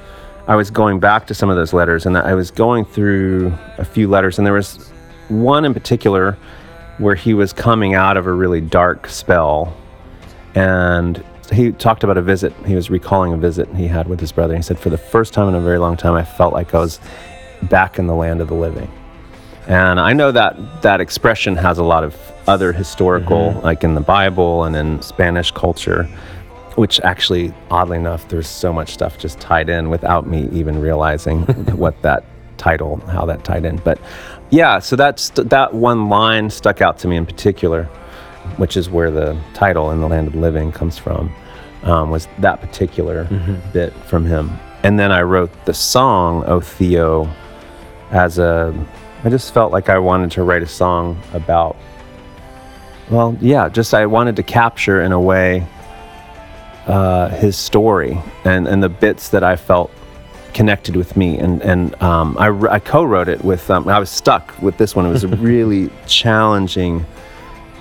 I 0.47 0.55
was 0.55 0.71
going 0.71 0.99
back 0.99 1.27
to 1.27 1.33
some 1.33 1.49
of 1.49 1.55
those 1.55 1.73
letters 1.73 2.05
and 2.05 2.17
I 2.17 2.33
was 2.33 2.51
going 2.51 2.85
through 2.85 3.53
a 3.77 3.85
few 3.85 4.07
letters, 4.07 4.37
and 4.37 4.45
there 4.45 4.53
was 4.53 4.91
one 5.27 5.63
in 5.63 5.73
particular 5.73 6.37
where 6.97 7.15
he 7.15 7.33
was 7.33 7.53
coming 7.53 7.93
out 7.93 8.17
of 8.17 8.25
a 8.25 8.33
really 8.33 8.61
dark 8.61 9.07
spell. 9.07 9.75
And 10.59 11.23
he 11.53 11.71
talked 11.71 12.03
about 12.03 12.17
a 12.17 12.21
visit. 12.21 12.53
He 12.65 12.75
was 12.75 12.89
recalling 12.89 13.31
a 13.31 13.37
visit 13.37 13.73
he 13.75 13.87
had 13.87 14.07
with 14.07 14.19
his 14.19 14.33
brother. 14.33 14.57
He 14.57 14.61
said, 14.61 14.77
For 14.77 14.89
the 14.89 14.97
first 14.97 15.33
time 15.33 15.47
in 15.47 15.55
a 15.55 15.61
very 15.61 15.77
long 15.77 15.95
time, 15.95 16.15
I 16.15 16.25
felt 16.25 16.53
like 16.53 16.75
I 16.75 16.79
was 16.79 16.99
back 17.63 17.97
in 17.97 18.07
the 18.07 18.13
land 18.13 18.41
of 18.41 18.49
the 18.49 18.55
living. 18.55 18.91
And 19.67 20.01
I 20.01 20.11
know 20.11 20.33
that 20.33 20.81
that 20.81 20.99
expression 20.99 21.55
has 21.55 21.77
a 21.77 21.83
lot 21.83 22.03
of 22.03 22.17
other 22.45 22.73
historical, 22.73 23.51
mm-hmm. 23.51 23.59
like 23.59 23.85
in 23.85 23.95
the 23.95 24.01
Bible 24.01 24.65
and 24.65 24.75
in 24.75 25.01
Spanish 25.01 25.51
culture, 25.51 26.03
which 26.75 26.99
actually, 27.01 27.53
oddly 27.71 27.97
enough, 27.97 28.27
there's 28.27 28.47
so 28.47 28.73
much 28.73 28.89
stuff 28.89 29.17
just 29.17 29.39
tied 29.39 29.69
in 29.69 29.89
without 29.89 30.27
me 30.27 30.49
even 30.51 30.81
realizing 30.81 31.43
what 31.77 32.01
that 32.01 32.25
title, 32.57 32.97
how 33.07 33.25
that 33.25 33.45
tied 33.45 33.63
in. 33.63 33.77
But 33.77 33.97
yeah, 34.49 34.79
so 34.79 34.97
that's 34.97 35.29
that 35.29 35.73
one 35.73 36.09
line 36.09 36.49
stuck 36.49 36.81
out 36.81 36.97
to 36.99 37.07
me 37.07 37.15
in 37.15 37.25
particular, 37.25 37.87
which 38.57 38.77
is 38.77 38.89
where 38.89 39.11
the 39.11 39.39
title 39.53 39.91
"In 39.91 40.01
the 40.01 40.07
Land 40.07 40.27
of 40.27 40.33
the 40.33 40.39
Living" 40.39 40.71
comes 40.71 40.97
from. 40.97 41.33
Um, 41.83 42.09
was 42.09 42.27
that 42.39 42.59
particular 42.59 43.23
mm-hmm. 43.25 43.55
bit 43.71 43.93
from 43.93 44.25
him, 44.25 44.51
and 44.83 44.99
then 44.99 45.11
I 45.11 45.21
wrote 45.21 45.51
the 45.65 45.73
song 45.73 46.43
"O 46.45 46.59
Theo" 46.59 47.29
as 48.11 48.37
a. 48.37 48.73
I 49.23 49.29
just 49.29 49.53
felt 49.53 49.71
like 49.71 49.89
I 49.89 49.99
wanted 49.99 50.31
to 50.31 50.43
write 50.43 50.63
a 50.63 50.67
song 50.67 51.21
about 51.33 51.75
well, 53.09 53.35
yeah, 53.41 53.69
just 53.69 53.93
I 53.93 54.05
wanted 54.05 54.35
to 54.35 54.43
capture 54.43 55.01
in 55.01 55.11
a 55.11 55.19
way 55.19 55.65
uh, 56.85 57.29
his 57.29 57.57
story 57.57 58.21
and, 58.45 58.67
and 58.67 58.83
the 58.83 58.89
bits 58.89 59.29
that 59.29 59.43
I 59.43 59.55
felt 59.55 59.91
connected 60.53 60.95
with 60.95 61.17
me. 61.17 61.37
And, 61.39 61.61
and 61.61 61.99
um, 62.03 62.37
I, 62.39 62.49
I 62.69 62.79
co 62.79 63.03
wrote 63.03 63.27
it 63.27 63.43
with, 63.43 63.69
um, 63.71 63.87
I 63.87 63.99
was 63.99 64.09
stuck 64.09 64.59
with 64.61 64.77
this 64.77 64.95
one. 64.95 65.05
It 65.05 65.09
was 65.09 65.23
a 65.23 65.27
really 65.37 65.89
challenging 66.07 67.05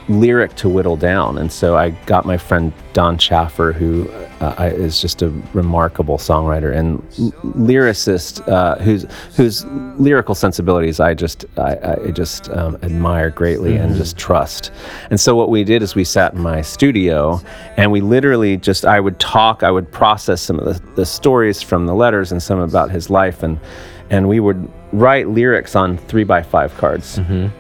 lyric 0.09 0.55
to 0.57 0.69
whittle 0.69 0.97
down. 0.97 1.39
And 1.39 1.53
so 1.53 1.77
I 1.77 1.91
got 2.07 2.25
my 2.25 2.39
friend 2.39 2.73
Don 2.93 3.19
Chaffer, 3.19 3.73
who 3.73 4.09
uh, 4.41 4.71
is 4.73 5.01
just 5.01 5.23
a 5.23 5.29
remarkable 5.53 6.17
songwriter 6.17 6.75
and 6.75 7.03
lyricist, 7.43 8.47
uh, 8.49 8.77
whose 8.77 9.07
whose 9.37 9.65
lyrical 9.99 10.35
sensibilities 10.35 11.01
I 11.01 11.15
just 11.15 11.45
I, 11.59 11.97
I 12.07 12.11
just 12.11 12.49
um, 12.51 12.77
admire 12.83 13.31
greatly 13.31 13.73
mm-hmm. 13.73 13.85
and 13.85 13.97
just 13.97 14.17
trust. 14.17 14.73
And 15.11 15.21
so 15.21 15.37
what 15.37 15.51
we 15.51 15.65
did 15.65 15.83
is 15.83 15.95
we 15.95 16.05
sat 16.05 16.35
in 16.35 16.41
my 16.41 16.63
studio 16.63 17.41
and 17.77 17.93
we 17.93 18.01
literally 18.01 18.57
just 18.57 18.85
I 18.85 19.01
would 19.01 19.19
talk, 19.19 19.63
I 19.63 19.71
would 19.71 19.91
process 19.93 20.41
some 20.41 20.59
of 20.59 20.65
the, 20.65 20.95
the 20.95 21.07
stories 21.07 21.61
from 21.61 21.87
the 21.87 21.95
letters 21.95 22.33
and 22.33 22.43
some 22.43 22.61
about 22.61 22.91
his 22.91 23.11
life 23.11 23.43
and 23.43 23.61
and 24.11 24.27
we 24.27 24.41
would 24.41 24.71
write 24.93 25.29
lyrics 25.29 25.77
on 25.77 25.99
three 25.99 26.25
by 26.25 26.43
five 26.43 26.75
cards. 26.79 27.19
Mm-hmm 27.19 27.58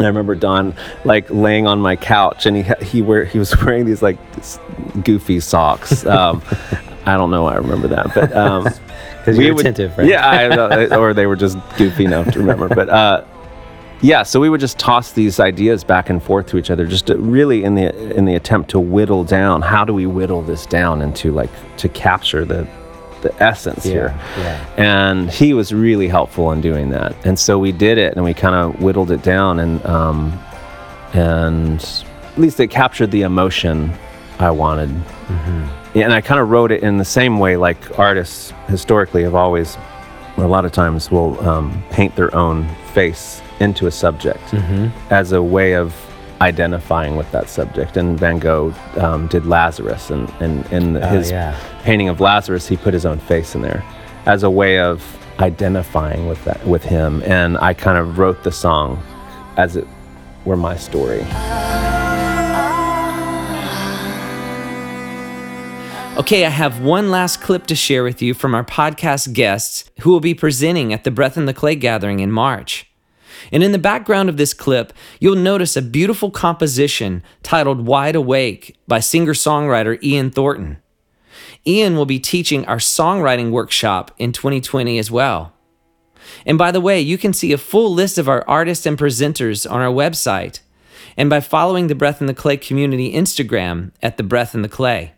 I 0.00 0.06
remember 0.06 0.34
Don 0.34 0.74
like 1.04 1.28
laying 1.30 1.66
on 1.66 1.80
my 1.80 1.96
couch, 1.96 2.46
and 2.46 2.56
he 2.56 2.62
he 2.84 3.02
wear 3.02 3.24
he 3.24 3.38
was 3.38 3.54
wearing 3.64 3.84
these 3.84 4.02
like 4.02 4.18
goofy 5.04 5.40
socks. 5.40 6.04
Um, 6.10 6.42
I 7.06 7.16
don't 7.16 7.30
know. 7.30 7.44
why 7.44 7.54
I 7.54 7.56
remember 7.56 7.88
that, 7.88 8.14
but 8.14 8.36
um, 8.36 8.64
because 8.64 9.38
you're 9.38 9.54
would, 9.54 9.60
attentive, 9.60 9.96
right? 9.96 10.06
Yeah, 10.06 10.26
I, 10.28 10.96
or 10.96 11.14
they 11.14 11.26
were 11.26 11.36
just 11.36 11.56
goofy 11.76 12.04
enough 12.04 12.32
to 12.32 12.38
remember. 12.40 12.68
But 12.68 12.88
uh, 12.90 13.24
yeah, 14.02 14.22
so 14.22 14.40
we 14.40 14.48
would 14.48 14.60
just 14.60 14.78
toss 14.78 15.12
these 15.12 15.40
ideas 15.40 15.84
back 15.84 16.10
and 16.10 16.22
forth 16.22 16.46
to 16.48 16.58
each 16.58 16.70
other, 16.70 16.86
just 16.86 17.06
to 17.06 17.16
really 17.16 17.64
in 17.64 17.74
the 17.74 17.94
in 18.14 18.24
the 18.24 18.34
attempt 18.34 18.70
to 18.70 18.80
whittle 18.80 19.24
down. 19.24 19.62
How 19.62 19.84
do 19.84 19.94
we 19.94 20.06
whittle 20.06 20.42
this 20.42 20.66
down 20.66 21.00
into 21.00 21.32
like 21.32 21.50
to 21.78 21.88
capture 21.88 22.44
the 22.44 22.66
the 23.22 23.42
essence 23.42 23.84
yeah, 23.84 23.92
here. 23.92 24.14
Yeah. 24.38 24.74
And 24.76 25.30
he 25.30 25.54
was 25.54 25.72
really 25.72 26.08
helpful 26.08 26.52
in 26.52 26.60
doing 26.60 26.90
that. 26.90 27.14
And 27.24 27.38
so 27.38 27.58
we 27.58 27.72
did 27.72 27.98
it 27.98 28.14
and 28.14 28.24
we 28.24 28.34
kind 28.34 28.54
of 28.54 28.82
whittled 28.82 29.10
it 29.10 29.22
down 29.22 29.58
and 29.60 29.84
um, 29.86 30.38
and 31.12 31.80
at 32.24 32.38
least 32.38 32.60
it 32.60 32.68
captured 32.68 33.10
the 33.10 33.22
emotion 33.22 33.92
I 34.38 34.50
wanted. 34.50 34.88
Mm-hmm. 34.90 35.98
And 35.98 36.12
I 36.12 36.20
kind 36.20 36.40
of 36.40 36.48
wrote 36.50 36.70
it 36.70 36.82
in 36.82 36.98
the 36.98 37.04
same 37.04 37.38
way 37.38 37.56
like 37.56 37.98
artists 37.98 38.52
historically 38.68 39.24
have 39.24 39.34
always 39.34 39.76
a 40.36 40.46
lot 40.46 40.64
of 40.64 40.72
times 40.72 41.10
will 41.10 41.38
um, 41.46 41.82
paint 41.90 42.14
their 42.16 42.34
own 42.34 42.68
face 42.94 43.42
into 43.58 43.86
a 43.86 43.90
subject 43.90 44.42
mm-hmm. 44.44 44.88
as 45.12 45.32
a 45.32 45.42
way 45.42 45.74
of 45.74 45.94
identifying 46.40 47.16
with 47.16 47.30
that 47.32 47.48
subject. 47.48 47.96
And 47.96 48.18
Van 48.18 48.38
Gogh 48.38 48.74
um, 48.96 49.26
did 49.28 49.46
Lazarus, 49.46 50.10
and, 50.10 50.28
and 50.40 50.66
in 50.72 50.96
oh, 50.96 51.06
his 51.08 51.30
yeah. 51.30 51.58
painting 51.82 52.08
of 52.08 52.20
Lazarus, 52.20 52.66
he 52.66 52.76
put 52.76 52.94
his 52.94 53.06
own 53.06 53.18
face 53.18 53.54
in 53.54 53.62
there 53.62 53.84
as 54.26 54.42
a 54.42 54.50
way 54.50 54.78
of 54.78 55.16
identifying 55.40 56.26
with 56.26 56.42
that 56.44 56.66
with 56.66 56.84
him. 56.84 57.22
And 57.24 57.58
I 57.58 57.74
kind 57.74 57.98
of 57.98 58.18
wrote 58.18 58.42
the 58.42 58.52
song 58.52 59.02
as 59.56 59.76
it 59.76 59.86
were 60.44 60.56
my 60.56 60.76
story. 60.76 61.24
Okay, 66.18 66.44
I 66.44 66.50
have 66.50 66.80
one 66.80 67.10
last 67.10 67.40
clip 67.40 67.66
to 67.68 67.74
share 67.74 68.04
with 68.04 68.20
you 68.20 68.34
from 68.34 68.54
our 68.54 68.64
podcast 68.64 69.32
guests 69.32 69.90
who 70.00 70.10
will 70.10 70.20
be 70.20 70.34
presenting 70.34 70.92
at 70.92 71.04
the 71.04 71.10
Breath 71.10 71.38
in 71.38 71.46
the 71.46 71.54
Clay 71.54 71.76
gathering 71.76 72.20
in 72.20 72.30
March. 72.30 72.89
And 73.52 73.62
in 73.62 73.72
the 73.72 73.78
background 73.78 74.28
of 74.28 74.36
this 74.36 74.54
clip, 74.54 74.92
you'll 75.20 75.36
notice 75.36 75.76
a 75.76 75.82
beautiful 75.82 76.30
composition 76.30 77.22
titled 77.42 77.86
Wide 77.86 78.16
Awake 78.16 78.76
by 78.86 79.00
singer 79.00 79.34
songwriter 79.34 80.02
Ian 80.02 80.30
Thornton. 80.30 80.78
Ian 81.66 81.96
will 81.96 82.06
be 82.06 82.18
teaching 82.18 82.64
our 82.66 82.78
songwriting 82.78 83.50
workshop 83.50 84.12
in 84.18 84.32
2020 84.32 84.98
as 84.98 85.10
well. 85.10 85.52
And 86.46 86.56
by 86.56 86.70
the 86.70 86.80
way, 86.80 87.00
you 87.00 87.18
can 87.18 87.32
see 87.32 87.52
a 87.52 87.58
full 87.58 87.92
list 87.92 88.18
of 88.18 88.28
our 88.28 88.44
artists 88.48 88.86
and 88.86 88.98
presenters 88.98 89.70
on 89.70 89.80
our 89.80 89.92
website 89.92 90.60
and 91.16 91.28
by 91.28 91.40
following 91.40 91.86
the 91.86 91.94
Breath 91.94 92.20
in 92.20 92.26
the 92.26 92.34
Clay 92.34 92.56
community 92.56 93.12
Instagram 93.12 93.92
at 94.02 94.16
The 94.16 94.22
Breath 94.22 94.54
in 94.54 94.62
the 94.62 94.68
Clay. 94.68 95.12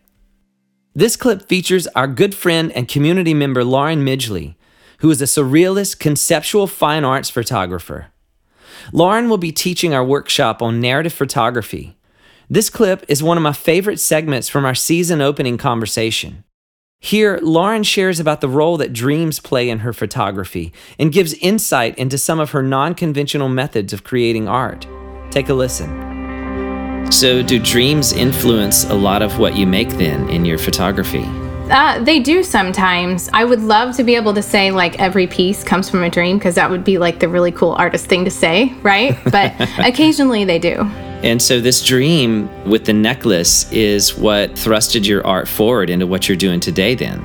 This 0.95 1.17
clip 1.17 1.49
features 1.49 1.87
our 1.89 2.07
good 2.07 2.35
friend 2.35 2.73
and 2.73 2.89
community 2.89 3.35
member 3.35 3.65
Lauren 3.65 4.05
Midgley, 4.05 4.57
who 5.03 5.11
is 5.11 5.21
a 5.21 5.25
surrealist 5.25 5.99
conceptual 5.99 6.69
fine 6.69 7.05
arts 7.05 7.29
photographer. 7.29 8.07
Lauren 8.93 9.29
will 9.29 9.37
be 9.37 9.51
teaching 9.51 9.93
our 9.93 10.05
workshop 10.05 10.63
on 10.63 10.81
narrative 10.81 11.13
photography. 11.13 11.97
This 12.49 12.71
clip 12.71 13.05
is 13.09 13.21
one 13.21 13.37
of 13.37 13.43
my 13.43 13.53
favorite 13.53 13.99
segments 13.99 14.49
from 14.49 14.65
our 14.65 14.77
season 14.77 15.21
opening 15.21 15.59
conversation. 15.59 16.45
Here, 17.01 17.41
Lauren 17.43 17.83
shares 17.83 18.21
about 18.21 18.41
the 18.41 18.49
role 18.49 18.77
that 18.77 18.93
dreams 18.93 19.41
play 19.41 19.69
in 19.69 19.81
her 19.81 19.93
photography 19.93 20.73
and 21.01 21.11
gives 21.11 21.35
insight 21.35 21.99
into 21.99 22.17
some 22.17 22.39
of 22.39 22.53
her 22.53 22.63
non 22.63 22.95
conventional 22.95 23.49
methods 23.49 23.93
of 23.93 24.05
creating 24.05 24.47
art. 24.47 24.87
Take 25.33 25.49
a 25.49 25.55
listen. 25.55 27.11
So, 27.11 27.43
do 27.43 27.59
dreams 27.59 28.13
influence 28.13 28.85
a 28.85 28.95
lot 28.95 29.21
of 29.21 29.41
what 29.41 29.57
you 29.57 29.67
make 29.67 29.91
then 29.91 30.29
in 30.31 30.45
your 30.45 30.59
photography? 30.59 31.29
Uh, 31.71 32.03
they 32.03 32.19
do 32.19 32.43
sometimes. 32.43 33.31
I 33.33 33.45
would 33.45 33.61
love 33.61 33.97
to 33.97 34.05
be 34.05 34.15
able 34.15 34.35
to 34.35 34.43
say 34.43 34.71
like 34.71 34.99
every 34.99 35.27
piece 35.27 35.65
comes 35.65 35.89
from 35.89 36.03
a 36.03 36.11
dream 36.11 36.39
because 36.39 36.55
that 36.57 36.71
would 36.71 36.85
be 36.85 36.99
like 36.99 37.21
the 37.21 37.29
really 37.29 37.53
cool 37.53 37.73
artist 37.73 38.07
thing 38.07 38.25
to 38.25 38.31
say, 38.31 38.73
right? 38.83 39.19
But 39.33 39.55
occasionally 39.79 40.45
they 40.45 40.59
do. 40.59 40.83
And 41.23 41.41
so, 41.41 41.61
this 41.61 41.85
dream 41.85 42.51
with 42.69 42.85
the 42.85 42.93
necklace 42.93 43.71
is 43.73 44.17
what 44.17 44.53
thrusted 44.55 45.07
your 45.07 45.25
art 45.25 45.47
forward 45.47 45.89
into 45.89 46.07
what 46.07 46.29
you're 46.29 46.37
doing 46.37 46.59
today, 46.59 46.97
then? 46.97 47.21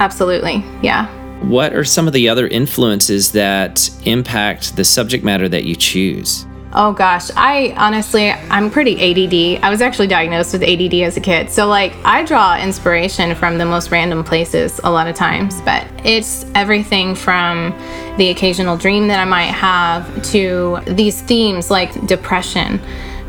Absolutely, 0.00 0.64
yeah. 0.82 1.06
What 1.44 1.72
are 1.72 1.84
some 1.84 2.06
of 2.06 2.12
the 2.12 2.28
other 2.28 2.48
influences 2.48 3.32
that 3.32 3.88
impact 4.04 4.76
the 4.76 4.84
subject 4.84 5.24
matter 5.24 5.48
that 5.48 5.64
you 5.64 5.76
choose? 5.76 6.44
Oh 6.72 6.92
gosh, 6.92 7.30
I 7.34 7.74
honestly, 7.76 8.30
I'm 8.30 8.70
pretty 8.70 8.94
ADD. 8.94 9.64
I 9.64 9.70
was 9.70 9.80
actually 9.80 10.06
diagnosed 10.06 10.52
with 10.52 10.62
ADD 10.62 10.94
as 11.02 11.16
a 11.16 11.20
kid. 11.20 11.50
So, 11.50 11.66
like, 11.66 11.96
I 12.04 12.24
draw 12.24 12.56
inspiration 12.56 13.34
from 13.34 13.58
the 13.58 13.64
most 13.64 13.90
random 13.90 14.22
places 14.22 14.80
a 14.84 14.90
lot 14.90 15.08
of 15.08 15.16
times, 15.16 15.60
but 15.62 15.84
it's 16.04 16.46
everything 16.54 17.16
from 17.16 17.76
the 18.18 18.28
occasional 18.28 18.76
dream 18.76 19.08
that 19.08 19.18
I 19.18 19.24
might 19.24 19.46
have 19.46 20.22
to 20.30 20.78
these 20.86 21.20
themes 21.22 21.72
like 21.72 22.06
depression. 22.06 22.80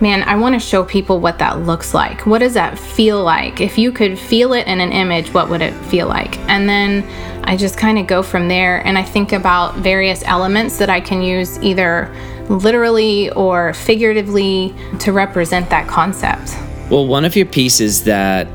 Man, 0.02 0.22
I 0.24 0.36
want 0.36 0.54
to 0.54 0.60
show 0.60 0.84
people 0.84 1.20
what 1.20 1.40
that 1.40 1.62
looks 1.62 1.96
like. 1.96 2.26
What 2.28 2.40
does 2.40 2.54
that 2.56 2.78
feel 2.78 3.24
like? 3.24 3.60
If 3.60 3.78
you 3.78 3.92
could 3.92 4.18
feel 4.20 4.54
it 4.54 4.68
in 4.68 4.82
an 4.82 4.92
image, 4.92 5.34
what 5.34 5.50
would 5.50 5.62
it 5.62 5.74
feel 5.86 6.08
like? 6.08 6.38
And 6.50 6.70
then 6.70 7.04
I 7.44 7.56
just 7.58 7.78
kind 7.78 7.98
of 7.98 8.08
go 8.08 8.22
from 8.22 8.48
there 8.48 8.86
and 8.86 8.98
I 8.98 9.04
think 9.04 9.32
about 9.32 9.76
various 9.76 10.24
elements 10.24 10.78
that 10.78 10.90
I 10.90 11.02
can 11.02 11.22
use 11.22 11.60
either 11.60 12.12
literally 12.50 13.30
or 13.32 13.74
figuratively 13.74 14.74
to 15.00 15.12
represent 15.12 15.70
that 15.70 15.88
concept. 15.88 16.56
Well, 16.90 17.08
one 17.08 17.26
of 17.26 17.36
your 17.36 17.46
pieces 17.46 18.04
that 18.04 18.48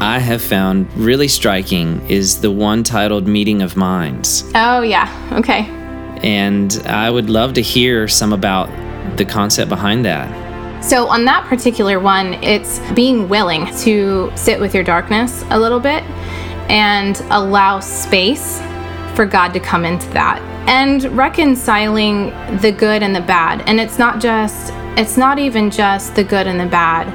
I 0.00 0.18
have 0.18 0.42
found 0.42 0.92
really 0.96 1.28
striking 1.28 2.04
is 2.08 2.40
the 2.40 2.50
one 2.50 2.82
titled 2.82 3.28
Meeting 3.28 3.62
of 3.62 3.76
Minds. 3.76 4.44
Oh, 4.54 4.82
yeah. 4.82 5.08
Okay. 5.32 5.68
And 6.22 6.74
I 6.86 7.10
would 7.10 7.30
love 7.30 7.54
to 7.54 7.62
hear 7.62 8.08
some 8.08 8.32
about 8.32 8.68
the 9.16 9.24
concept 9.24 9.68
behind 9.68 10.04
that. 10.04 10.84
So, 10.84 11.06
on 11.06 11.24
that 11.26 11.46
particular 11.46 12.00
one, 12.00 12.34
it's 12.42 12.78
being 12.92 13.28
willing 13.28 13.66
to 13.78 14.30
sit 14.34 14.60
with 14.60 14.74
your 14.74 14.84
darkness 14.84 15.44
a 15.50 15.58
little 15.58 15.80
bit 15.80 16.02
and 16.68 17.18
allow 17.30 17.80
space 17.80 18.60
for 19.14 19.24
God 19.24 19.52
to 19.54 19.60
come 19.60 19.84
into 19.84 20.08
that 20.10 20.42
and 20.66 21.04
reconciling 21.16 22.30
the 22.60 22.72
good 22.72 23.02
and 23.02 23.14
the 23.14 23.20
bad. 23.20 23.62
And 23.68 23.80
it's 23.80 23.98
not 23.98 24.20
just, 24.20 24.72
it's 24.98 25.16
not 25.16 25.38
even 25.38 25.70
just 25.70 26.14
the 26.14 26.24
good 26.24 26.46
and 26.46 26.58
the 26.58 26.66
bad. 26.66 27.12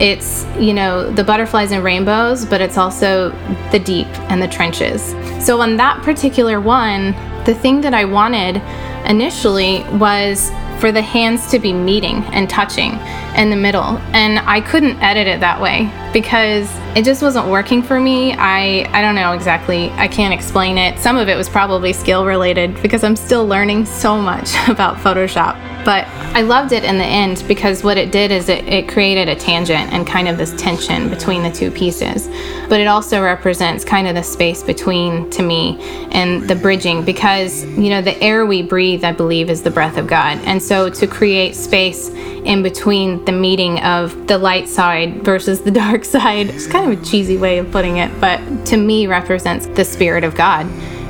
It's, 0.00 0.46
you 0.58 0.72
know, 0.72 1.10
the 1.10 1.22
butterflies 1.22 1.72
and 1.72 1.84
rainbows, 1.84 2.46
but 2.46 2.60
it's 2.60 2.78
also 2.78 3.30
the 3.70 3.78
deep 3.78 4.08
and 4.30 4.42
the 4.42 4.48
trenches. 4.48 5.02
So, 5.44 5.60
on 5.60 5.76
that 5.76 6.02
particular 6.02 6.58
one, 6.58 7.12
the 7.44 7.54
thing 7.54 7.82
that 7.82 7.92
I 7.92 8.06
wanted 8.06 8.62
initially 9.06 9.82
was 9.98 10.50
for 10.80 10.90
the 10.90 11.02
hands 11.02 11.50
to 11.50 11.58
be 11.58 11.72
meeting 11.72 12.24
and 12.32 12.48
touching 12.48 12.92
in 13.36 13.50
the 13.50 13.56
middle. 13.56 13.98
And 14.12 14.38
I 14.40 14.60
couldn't 14.60 14.98
edit 15.00 15.26
it 15.26 15.40
that 15.40 15.60
way 15.60 15.92
because 16.12 16.68
it 16.96 17.04
just 17.04 17.22
wasn't 17.22 17.48
working 17.48 17.82
for 17.82 18.00
me. 18.00 18.32
I 18.32 18.88
I 18.98 19.02
don't 19.02 19.14
know 19.14 19.32
exactly. 19.32 19.90
I 19.90 20.08
can't 20.08 20.34
explain 20.34 20.78
it. 20.78 20.98
Some 20.98 21.16
of 21.16 21.28
it 21.28 21.36
was 21.36 21.48
probably 21.48 21.92
skill 21.92 22.24
related 22.24 22.80
because 22.82 23.04
I'm 23.04 23.16
still 23.16 23.46
learning 23.46 23.84
so 23.86 24.20
much 24.20 24.54
about 24.68 24.96
Photoshop. 24.96 25.69
But 25.84 26.06
I 26.32 26.42
loved 26.42 26.72
it 26.72 26.84
in 26.84 26.98
the 26.98 27.04
end 27.04 27.44
because 27.48 27.82
what 27.82 27.96
it 27.96 28.12
did 28.12 28.30
is 28.30 28.48
it, 28.48 28.66
it 28.68 28.88
created 28.88 29.28
a 29.28 29.34
tangent 29.34 29.92
and 29.92 30.06
kind 30.06 30.28
of 30.28 30.38
this 30.38 30.54
tension 30.60 31.08
between 31.08 31.42
the 31.42 31.50
two 31.50 31.70
pieces. 31.70 32.28
But 32.68 32.80
it 32.80 32.86
also 32.86 33.22
represents 33.22 33.84
kind 33.84 34.06
of 34.06 34.14
the 34.14 34.22
space 34.22 34.62
between 34.62 35.28
to 35.30 35.42
me 35.42 35.78
and 36.12 36.48
the 36.48 36.54
bridging 36.54 37.04
because, 37.04 37.64
you 37.64 37.90
know, 37.90 38.00
the 38.02 38.16
air 38.22 38.46
we 38.46 38.62
breathe, 38.62 39.04
I 39.04 39.12
believe, 39.12 39.50
is 39.50 39.62
the 39.62 39.70
breath 39.70 39.96
of 39.96 40.06
God. 40.06 40.38
And 40.44 40.62
so 40.62 40.88
to 40.90 41.06
create 41.06 41.56
space 41.56 42.08
in 42.08 42.62
between 42.62 43.24
the 43.24 43.32
meeting 43.32 43.80
of 43.80 44.26
the 44.26 44.38
light 44.38 44.68
side 44.68 45.24
versus 45.24 45.62
the 45.62 45.70
dark 45.72 46.04
side, 46.04 46.48
it's 46.48 46.66
kind 46.66 46.92
of 46.92 47.00
a 47.00 47.04
cheesy 47.04 47.36
way 47.36 47.58
of 47.58 47.70
putting 47.70 47.96
it, 47.96 48.20
but 48.20 48.38
to 48.66 48.76
me 48.76 49.06
represents 49.06 49.66
the 49.66 49.84
spirit 49.84 50.24
of 50.24 50.34
God 50.34 50.66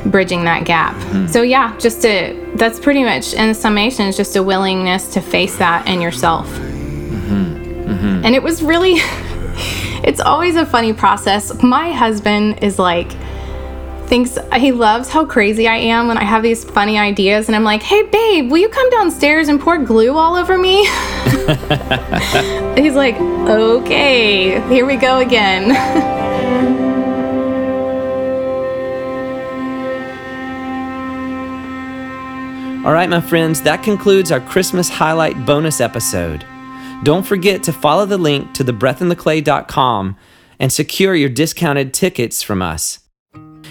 bridging 0.06 0.44
that 0.44 0.64
gap. 0.64 0.94
Mm. 0.94 1.28
So 1.28 1.42
yeah, 1.42 1.76
just 1.78 2.02
to 2.02 2.52
that's 2.54 2.80
pretty 2.80 3.04
much 3.04 3.34
in 3.34 3.54
summation 3.54 4.06
is 4.06 4.16
just 4.16 4.36
a 4.36 4.42
willingness 4.42 5.12
to 5.14 5.20
face 5.20 5.56
that 5.58 5.86
in 5.86 6.00
yourself. 6.00 6.48
Mm-hmm. 6.48 7.90
Mm-hmm. 7.90 8.24
And 8.24 8.34
it 8.34 8.42
was 8.42 8.62
really 8.62 8.94
it's 10.02 10.20
always 10.20 10.56
a 10.56 10.66
funny 10.66 10.92
process. 10.92 11.62
My 11.62 11.92
husband 11.92 12.62
is 12.62 12.78
like 12.78 13.12
thinks 14.06 14.36
he 14.56 14.72
loves 14.72 15.08
how 15.08 15.24
crazy 15.24 15.68
I 15.68 15.76
am 15.76 16.08
when 16.08 16.18
I 16.18 16.24
have 16.24 16.42
these 16.42 16.64
funny 16.64 16.98
ideas 16.98 17.48
and 17.48 17.54
I'm 17.54 17.64
like, 17.64 17.82
"Hey 17.82 18.02
babe, 18.02 18.50
will 18.50 18.58
you 18.58 18.68
come 18.68 18.90
downstairs 18.90 19.48
and 19.48 19.60
pour 19.60 19.78
glue 19.78 20.16
all 20.16 20.34
over 20.34 20.58
me?" 20.58 20.84
He's 22.76 22.94
like, 22.94 23.16
"Okay, 23.16 24.60
here 24.68 24.84
we 24.84 24.96
go 24.96 25.18
again." 25.18 26.19
All 32.90 32.94
right, 32.94 33.08
my 33.08 33.20
friends, 33.20 33.62
that 33.62 33.84
concludes 33.84 34.32
our 34.32 34.40
Christmas 34.40 34.88
highlight 34.88 35.46
bonus 35.46 35.80
episode. 35.80 36.44
Don't 37.04 37.24
forget 37.24 37.62
to 37.62 37.72
follow 37.72 38.04
the 38.04 38.18
link 38.18 38.52
to 38.54 38.64
thebreathintheclay.com 38.64 40.16
and 40.58 40.72
secure 40.72 41.14
your 41.14 41.28
discounted 41.28 41.94
tickets 41.94 42.42
from 42.42 42.62
us. 42.62 42.98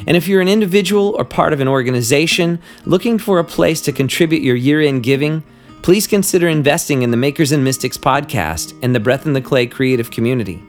And 0.07 0.15
if 0.15 0.29
you're 0.29 0.39
an 0.39 0.47
individual 0.47 1.17
or 1.17 1.25
part 1.25 1.51
of 1.51 1.59
an 1.59 1.67
organization 1.67 2.61
looking 2.85 3.17
for 3.17 3.39
a 3.39 3.43
place 3.43 3.81
to 3.81 3.91
contribute 3.91 4.41
your 4.41 4.55
year 4.55 4.79
end 4.79 5.03
giving, 5.03 5.43
please 5.81 6.07
consider 6.07 6.47
investing 6.47 7.01
in 7.01 7.11
the 7.11 7.17
Makers 7.17 7.51
and 7.51 7.61
Mystics 7.61 7.97
podcast 7.97 8.73
and 8.81 8.95
the 8.95 9.01
Breath 9.01 9.25
in 9.25 9.33
the 9.33 9.41
Clay 9.41 9.67
creative 9.67 10.11
community. 10.11 10.63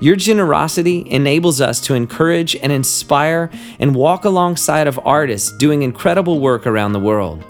Your 0.00 0.16
generosity 0.16 1.08
enables 1.08 1.60
us 1.60 1.80
to 1.82 1.94
encourage 1.94 2.56
and 2.56 2.72
inspire 2.72 3.48
and 3.78 3.94
walk 3.94 4.24
alongside 4.24 4.88
of 4.88 4.98
artists 5.04 5.56
doing 5.56 5.82
incredible 5.82 6.40
work 6.40 6.66
around 6.66 6.94
the 6.94 6.98
world. 6.98 7.44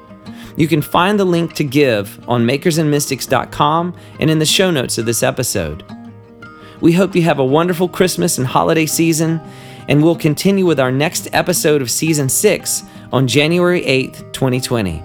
You 0.61 0.68
can 0.68 0.83
find 0.83 1.18
the 1.18 1.25
link 1.25 1.55
to 1.55 1.64
give 1.64 2.20
on 2.29 2.46
makersandmystics.com 2.46 3.96
and 4.18 4.31
in 4.31 4.38
the 4.38 4.44
show 4.44 4.70
notes 4.70 4.99
of 4.99 5.07
this 5.07 5.23
episode. 5.23 5.83
We 6.83 6.92
hope 6.92 7.16
you 7.16 7.23
have 7.23 7.38
a 7.38 7.44
wonderful 7.44 7.88
Christmas 7.88 8.37
and 8.37 8.46
holiday 8.46 8.85
season, 8.85 9.40
and 9.88 10.05
we'll 10.05 10.16
continue 10.16 10.66
with 10.66 10.79
our 10.79 10.92
next 10.92 11.29
episode 11.33 11.81
of 11.81 11.90
season 11.90 12.29
6 12.29 12.83
on 13.11 13.27
January 13.27 13.81
8th, 13.81 14.35
2020. 14.35 15.03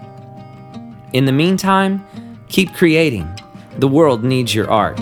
In 1.13 1.23
the 1.23 1.31
meantime, 1.31 2.05
keep 2.49 2.73
creating. 2.73 3.25
The 3.77 3.87
world 3.87 4.25
needs 4.25 4.53
your 4.53 4.69
art. 4.69 4.99